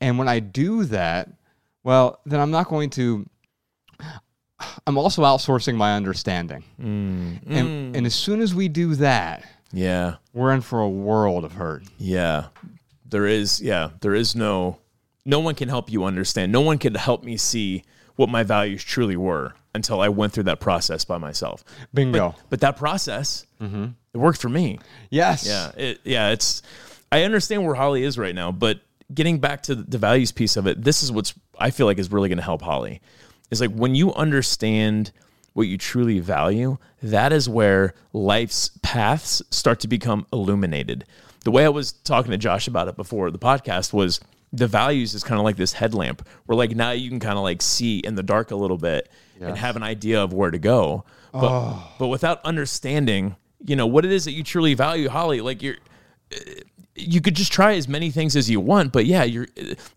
[0.00, 1.28] And when I do that,
[1.82, 3.28] well, then I'm not going to.
[4.86, 7.38] I'm also outsourcing my understanding, mm.
[7.46, 7.96] and mm.
[7.96, 10.16] and as soon as we do that, Yeah.
[10.32, 11.84] we're in for a world of hurt.
[11.98, 12.46] Yeah.
[13.08, 14.78] There is, yeah, there is no,
[15.24, 16.52] no one can help you understand.
[16.52, 17.84] No one could help me see
[18.16, 21.64] what my values truly were until I went through that process by myself.
[21.94, 22.34] Bingo.
[22.50, 23.86] But that process, mm-hmm.
[24.12, 24.78] it worked for me.
[25.10, 25.46] yes.
[25.46, 25.70] Yeah.
[25.76, 26.30] It, yeah.
[26.30, 26.62] It's,
[27.10, 28.80] I understand where Holly is right now, but
[29.14, 32.12] getting back to the values piece of it, this is what's, I feel like is
[32.12, 33.00] really going to help Holly.
[33.50, 35.12] Is like when you understand
[35.54, 41.04] what you truly value, that is where life's paths start to become illuminated.
[41.44, 44.20] The way I was talking to Josh about it before the podcast was
[44.52, 47.42] the values is kind of like this headlamp where like now you can kind of
[47.42, 50.58] like see in the dark a little bit and have an idea of where to
[50.58, 51.04] go.
[51.32, 51.92] But oh.
[51.98, 55.76] but without understanding, you know, what it is that you truly value, Holly, like you're
[56.98, 59.46] you could just try as many things as you want but yeah you're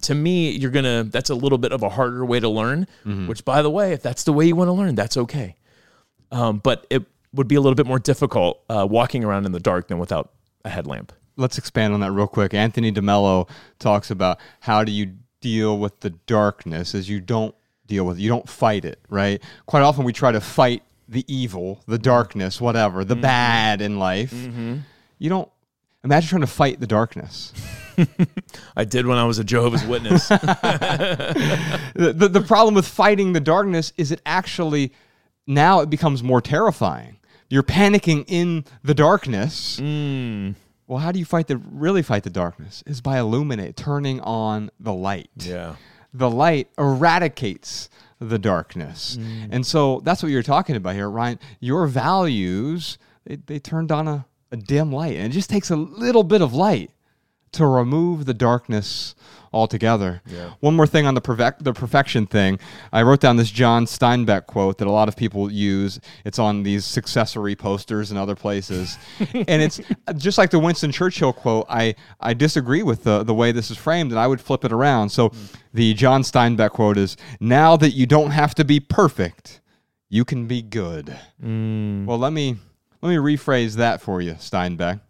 [0.02, 2.88] to me you're gonna that's a little bit of a harder way to learn
[3.28, 5.56] which by the way if that's the way you want to learn that's okay
[6.32, 9.60] um, but it would be a little bit more difficult uh, walking around in the
[9.60, 10.32] dark than without
[10.64, 12.54] a headlamp let's expand on that real quick.
[12.54, 17.56] Anthony DeMello talks about how do you deal with the darkness as you don't
[17.88, 18.22] deal with it.
[18.22, 19.42] You don't fight it, right?
[19.66, 24.34] Quite often we try to fight the evil, the darkness, whatever, the bad in life.
[25.18, 25.50] You don't
[26.04, 27.54] imagine trying to fight the darkness.
[28.78, 33.40] i did when i was a jehovah's witness the, the, the problem with fighting the
[33.42, 34.94] darkness is it actually
[35.48, 37.18] now it becomes more terrifying.
[37.50, 39.80] You're panicking in the darkness.
[39.80, 40.56] Mm.
[40.88, 42.84] Well, how do you fight the really fight the darkness?
[42.86, 45.30] Is by illuminate, turning on the light.
[45.36, 45.76] yeah
[46.14, 49.18] The light eradicates the darkness.
[49.18, 49.50] Mm.
[49.52, 51.40] And so that's what you're talking about here, Ryan.
[51.60, 55.16] Your values, they, they turned on a, a dim light.
[55.16, 56.92] And it just takes a little bit of light
[57.54, 59.14] to remove the darkness
[59.54, 60.22] altogether.
[60.62, 62.60] One more thing on the perfect, the perfection thing.
[62.94, 66.00] I wrote down this John Steinbeck quote that a lot of people use.
[66.24, 68.98] It's on these successory posters and other places.
[69.34, 69.82] and it's
[70.16, 71.66] just like the Winston Churchill quote.
[71.70, 74.72] I, I disagree with the, the way this is framed and I would flip it
[74.72, 75.10] around.
[75.10, 75.38] So hmm.
[75.74, 79.60] the John Steinbeck quote is now that you don't have to be perfect,
[80.10, 81.18] you can be good.
[81.42, 82.06] Hmm.
[82.06, 82.58] Well, let me
[83.02, 85.02] let me rephrase that for you, Steinbeck.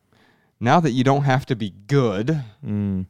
[0.59, 3.05] Now that you don't have to be good, mm.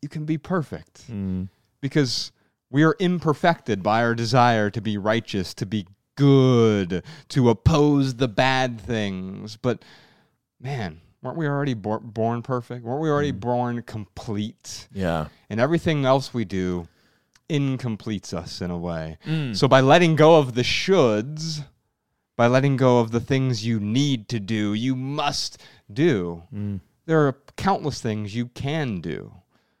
[0.00, 1.10] you can be perfect.
[1.10, 1.48] Mm.
[1.80, 2.32] Because
[2.70, 8.28] we are imperfected by our desire to be righteous, to be good, to oppose the
[8.28, 9.56] bad things.
[9.56, 9.84] But
[10.60, 12.84] man, weren't we already bor- born perfect?
[12.84, 13.40] Weren't we already mm.
[13.40, 14.88] born complete?
[14.94, 15.26] Yeah.
[15.50, 16.86] And everything else we do
[17.50, 19.18] incompletes us in a way.
[19.52, 21.64] So by letting go of the shoulds,
[22.42, 25.62] by letting go of the things you need to do, you must
[25.92, 26.80] do, mm.
[27.06, 29.32] there are countless things you can do.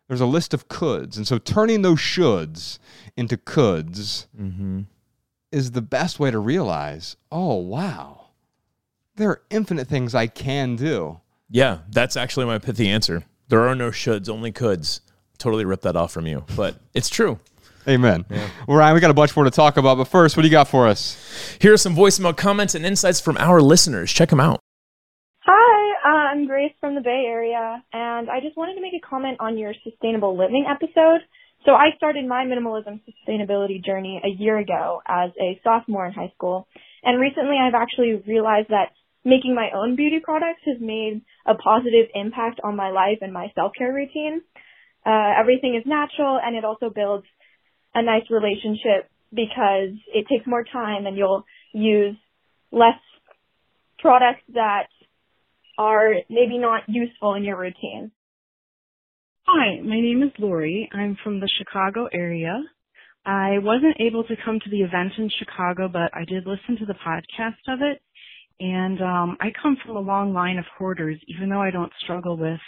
[0.06, 1.16] There's a list of coulds.
[1.16, 2.78] And so turning those shoulds
[3.16, 4.82] into coulds mm-hmm.
[5.50, 8.26] is the best way to realize, oh, wow,
[9.16, 11.20] there are infinite things I can do.
[11.50, 13.24] Yeah, that's actually my pithy answer.
[13.48, 15.00] There are no shoulds, only coulds.
[15.36, 17.40] Totally ripped that off from you, but it's true.
[17.88, 18.24] Amen.
[18.68, 20.52] Well, Ryan, we got a bunch more to talk about, but first, what do you
[20.52, 21.56] got for us?
[21.60, 24.12] Here are some voicemail comments and insights from our listeners.
[24.12, 24.60] Check them out.
[25.40, 29.04] Hi, uh, I'm Grace from the Bay Area, and I just wanted to make a
[29.04, 31.22] comment on your sustainable living episode.
[31.64, 36.32] So I started my minimalism sustainability journey a year ago as a sophomore in high
[36.34, 36.68] school,
[37.02, 38.92] and recently I've actually realized that
[39.24, 43.50] making my own beauty products has made a positive impact on my life and my
[43.54, 44.42] self-care routine.
[45.04, 47.26] Uh, everything is natural, and it also builds
[47.94, 52.16] a nice relationship because it takes more time and you'll use
[52.70, 52.98] less
[53.98, 54.88] products that
[55.78, 58.10] are maybe not useful in your routine.
[59.46, 60.88] Hi, my name is Lori.
[60.92, 62.62] I'm from the Chicago area.
[63.24, 66.86] I wasn't able to come to the event in Chicago, but I did listen to
[66.86, 68.00] the podcast of it.
[68.60, 72.36] And um, I come from a long line of hoarders, even though I don't struggle
[72.36, 72.60] with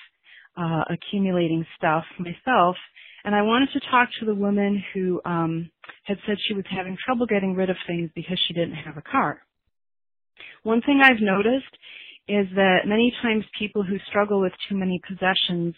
[0.57, 2.77] uh, accumulating stuff myself.
[3.25, 5.71] And I wanted to talk to the woman who um,
[6.05, 9.03] had said she was having trouble getting rid of things because she didn't have a
[9.03, 9.41] car.
[10.63, 11.73] One thing I've noticed
[12.29, 15.75] is that many times people who struggle with too many possessions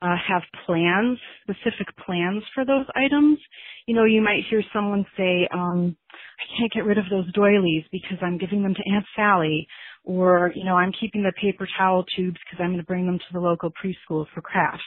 [0.00, 3.38] uh, have plans, specific plans for those items.
[3.86, 7.84] You know, you might hear someone say, um, I can't get rid of those doilies
[7.90, 9.66] because I'm giving them to Aunt Sally,
[10.04, 13.18] or, you know, I'm keeping the paper towel tubes because I'm going to bring them
[13.18, 14.84] to the local preschool for crafts.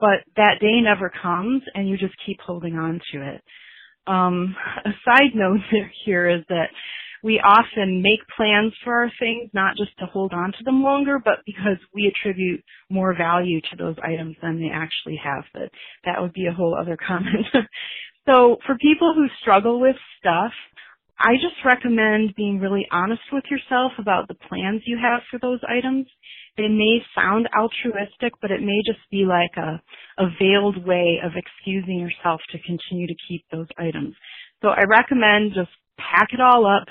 [0.00, 3.42] But that day never comes and you just keep holding on to it.
[4.06, 5.60] Um, a side note
[6.04, 6.70] here is that
[7.22, 11.20] we often make plans for our things, not just to hold on to them longer,
[11.22, 15.44] but because we attribute more value to those items than they actually have.
[15.52, 15.70] But
[16.06, 17.46] that would be a whole other comment.
[18.26, 20.52] so for people who struggle with stuff,
[21.18, 25.60] I just recommend being really honest with yourself about the plans you have for those
[25.68, 26.06] items.
[26.60, 29.80] They may sound altruistic, but it may just be like a,
[30.22, 34.14] a veiled way of excusing yourself to continue to keep those items.
[34.60, 36.86] So I recommend just pack it all up,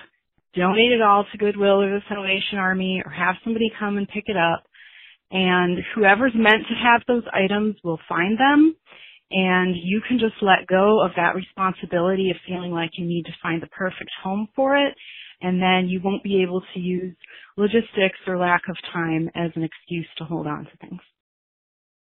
[0.55, 4.24] donate it all to Goodwill or the Salvation Army, or have somebody come and pick
[4.26, 4.63] it up.
[5.30, 8.76] And whoever's meant to have those items will find them.
[9.30, 13.38] And you can just let go of that responsibility of feeling like you need to
[13.43, 14.95] find the perfect home for it.
[15.42, 17.16] And then you won't be able to use
[17.58, 21.02] logistics or lack of time as an excuse to hold on to things.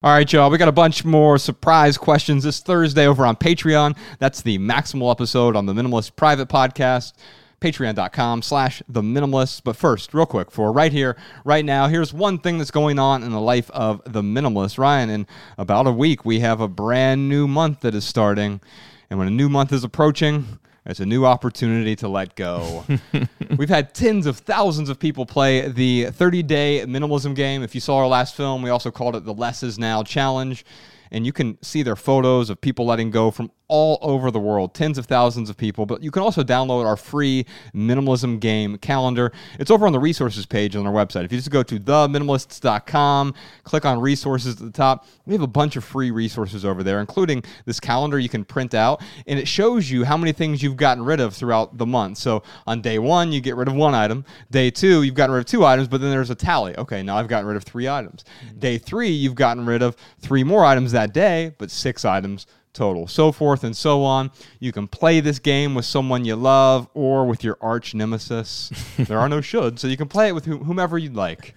[0.03, 0.51] All right, y'all.
[0.51, 3.97] We got a bunch more surprise questions this Thursday over on Patreon.
[4.19, 7.15] That's the maximal episode on the Minimalist Private Podcast.
[7.61, 9.63] Patreon.com slash the minimalist.
[9.65, 11.17] But first, real quick, for right here,
[11.47, 14.77] right now, here's one thing that's going on in the life of the minimalist.
[14.77, 15.27] Ryan, in
[15.57, 18.61] about a week, we have a brand new month that is starting.
[19.09, 22.85] And when a new month is approaching, it's a new opportunity to let go.
[23.57, 27.63] We've had tens of thousands of people play the 30 day minimalism game.
[27.63, 30.65] If you saw our last film, we also called it the Less Is Now Challenge.
[31.11, 34.75] And you can see their photos of people letting go from all over the world,
[34.75, 35.87] tens of thousands of people.
[35.87, 39.33] But you can also download our free minimalism game calendar.
[39.59, 41.25] It's over on the resources page on our website.
[41.25, 45.47] If you just go to theminimalists.com, click on resources at the top, we have a
[45.47, 49.49] bunch of free resources over there, including this calendar you can print out, and it
[49.49, 52.19] shows you how many things you've gotten rid of throughout the month.
[52.19, 54.25] So on day one, you get rid of one item.
[54.51, 56.77] Day two, you've gotten rid of two items, but then there's a tally.
[56.77, 58.25] Okay, now I've gotten rid of three items.
[58.47, 58.59] Mm-hmm.
[58.59, 63.07] Day three, you've gotten rid of three more items that day, but six items total,
[63.07, 64.31] so forth and so on.
[64.61, 68.71] You can play this game with someone you love or with your arch nemesis.
[68.99, 71.55] there are no should, so you can play it with whomever you'd like.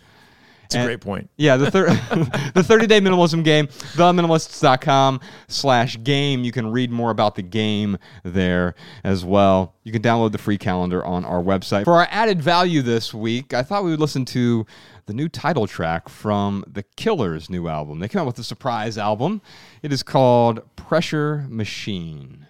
[0.67, 1.29] It's a great point.
[1.37, 1.87] Yeah, the, thir-
[2.53, 6.43] the 30 day minimalism game, theminimalists.com slash game.
[6.43, 9.75] You can read more about the game there as well.
[9.83, 11.85] You can download the free calendar on our website.
[11.85, 14.65] For our added value this week, I thought we would listen to
[15.07, 17.99] the new title track from The Killers' new album.
[17.99, 19.41] They came out with a surprise album.
[19.81, 22.45] It is called Pressure Machine.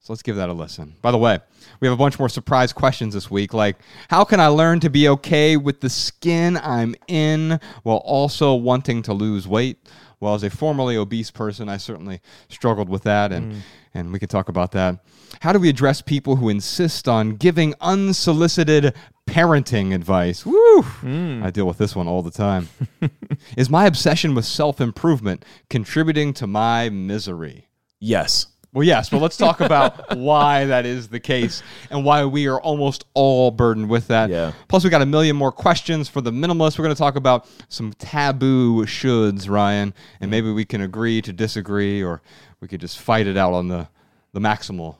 [0.00, 0.94] So let's give that a listen.
[1.02, 1.38] By the way,
[1.78, 3.76] we have a bunch more surprise questions this week, like
[4.08, 9.02] how can I learn to be okay with the skin I'm in while also wanting
[9.02, 9.78] to lose weight?
[10.18, 13.60] Well, as a formerly obese person, I certainly struggled with that, and mm.
[13.94, 14.98] and we could talk about that.
[15.40, 18.94] How do we address people who insist on giving unsolicited
[19.30, 20.44] parenting advice?
[20.44, 20.82] Woo!
[20.82, 21.44] Mm.
[21.44, 22.68] I deal with this one all the time.
[23.56, 27.68] Is my obsession with self improvement contributing to my misery?
[28.00, 28.46] Yes.
[28.72, 31.60] Well, yes, but let's talk about why that is the case
[31.90, 34.30] and why we are almost all burdened with that.
[34.30, 34.52] Yeah.
[34.68, 36.78] Plus, we got a million more questions for the minimalist.
[36.78, 40.30] We're going to talk about some taboo shoulds, Ryan, and mm.
[40.30, 42.22] maybe we can agree to disagree, or
[42.60, 43.88] we could just fight it out on the
[44.32, 44.96] the maximal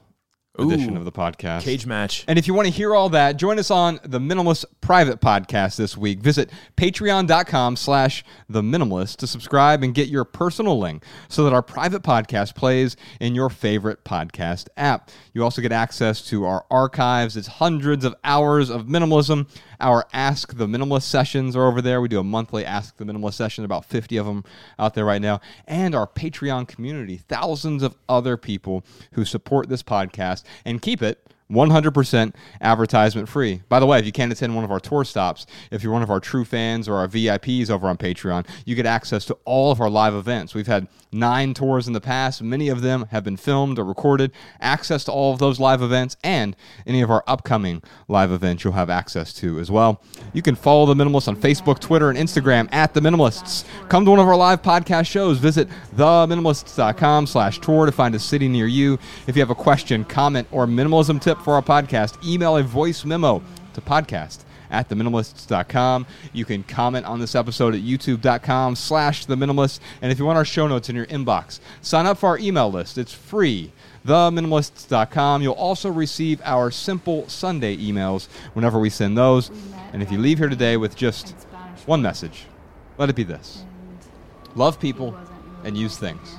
[0.60, 1.62] edition Ooh, of the podcast.
[1.62, 2.24] Cage match.
[2.28, 5.76] And if you want to hear all that, join us on the Minimalist Private Podcast
[5.76, 6.20] this week.
[6.20, 11.62] Visit patreon.com slash the minimalist to subscribe and get your personal link so that our
[11.62, 15.10] private podcast plays in your favorite podcast app.
[15.32, 17.36] You also get access to our archives.
[17.36, 19.48] It's hundreds of hours of minimalism.
[19.80, 22.00] Our Ask the Minimalist sessions are over there.
[22.00, 24.44] We do a monthly Ask the Minimalist session, about 50 of them
[24.78, 25.40] out there right now.
[25.66, 31.26] And our Patreon community, thousands of other people who support this podcast and keep it
[31.50, 33.62] 100% advertisement free.
[33.68, 36.02] By the way, if you can't attend one of our tour stops, if you're one
[36.02, 39.70] of our true fans or our VIPs over on Patreon, you get access to all
[39.72, 40.54] of our live events.
[40.54, 42.42] We've had nine tours in the past.
[42.42, 44.32] Many of them have been filmed or recorded.
[44.60, 46.54] Access to all of those live events and
[46.86, 50.02] any of our upcoming live events you'll have access to as well.
[50.32, 53.64] You can follow The Minimalists on Facebook, Twitter, and Instagram at The Minimalists.
[53.88, 55.38] Come to one of our live podcast shows.
[55.38, 58.98] Visit theminimalists.com slash tour to find a city near you.
[59.26, 63.04] If you have a question, comment, or minimalism tip for our podcast, email a voice
[63.04, 63.42] memo
[63.74, 66.06] to podcast at theminimalists.com.
[66.32, 69.80] You can comment on this episode at youtube.com slash theminimalists.
[70.00, 72.70] And if you want our show notes in your inbox, sign up for our email
[72.70, 72.98] list.
[72.98, 73.72] It's free.
[74.06, 75.42] Theminimalists.com.
[75.42, 79.50] You'll also receive our simple Sunday emails whenever we send those.
[79.92, 81.34] And if you leave here today with just
[81.86, 82.44] one message,
[82.98, 83.64] let it be this
[84.56, 85.16] love people
[85.64, 86.36] and use things.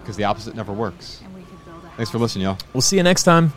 [0.00, 1.22] Because the opposite never works.
[1.96, 2.58] Thanks for listening, y'all.
[2.72, 3.52] We'll see you next time.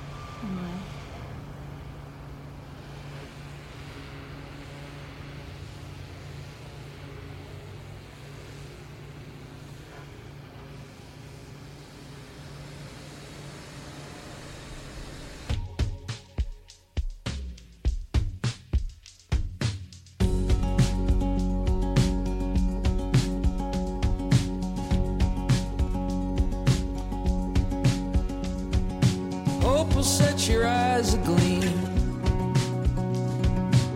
[29.86, 31.72] Hope will set your eyes agleam.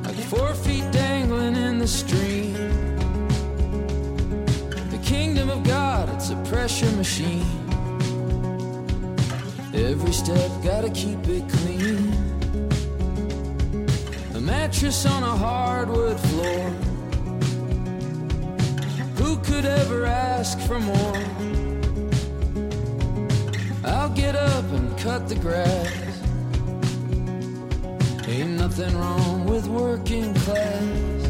[0.06, 2.54] Like four feet dangling in the stream.
[4.92, 7.46] The kingdom of God, it's a pressure machine.
[9.74, 12.14] Every step gotta keep it clean.
[14.36, 16.70] A mattress on a hardwood floor.
[19.18, 21.39] Who could ever ask for more?
[23.90, 26.22] I'll get up and cut the grass.
[28.28, 31.29] Ain't nothing wrong with working class.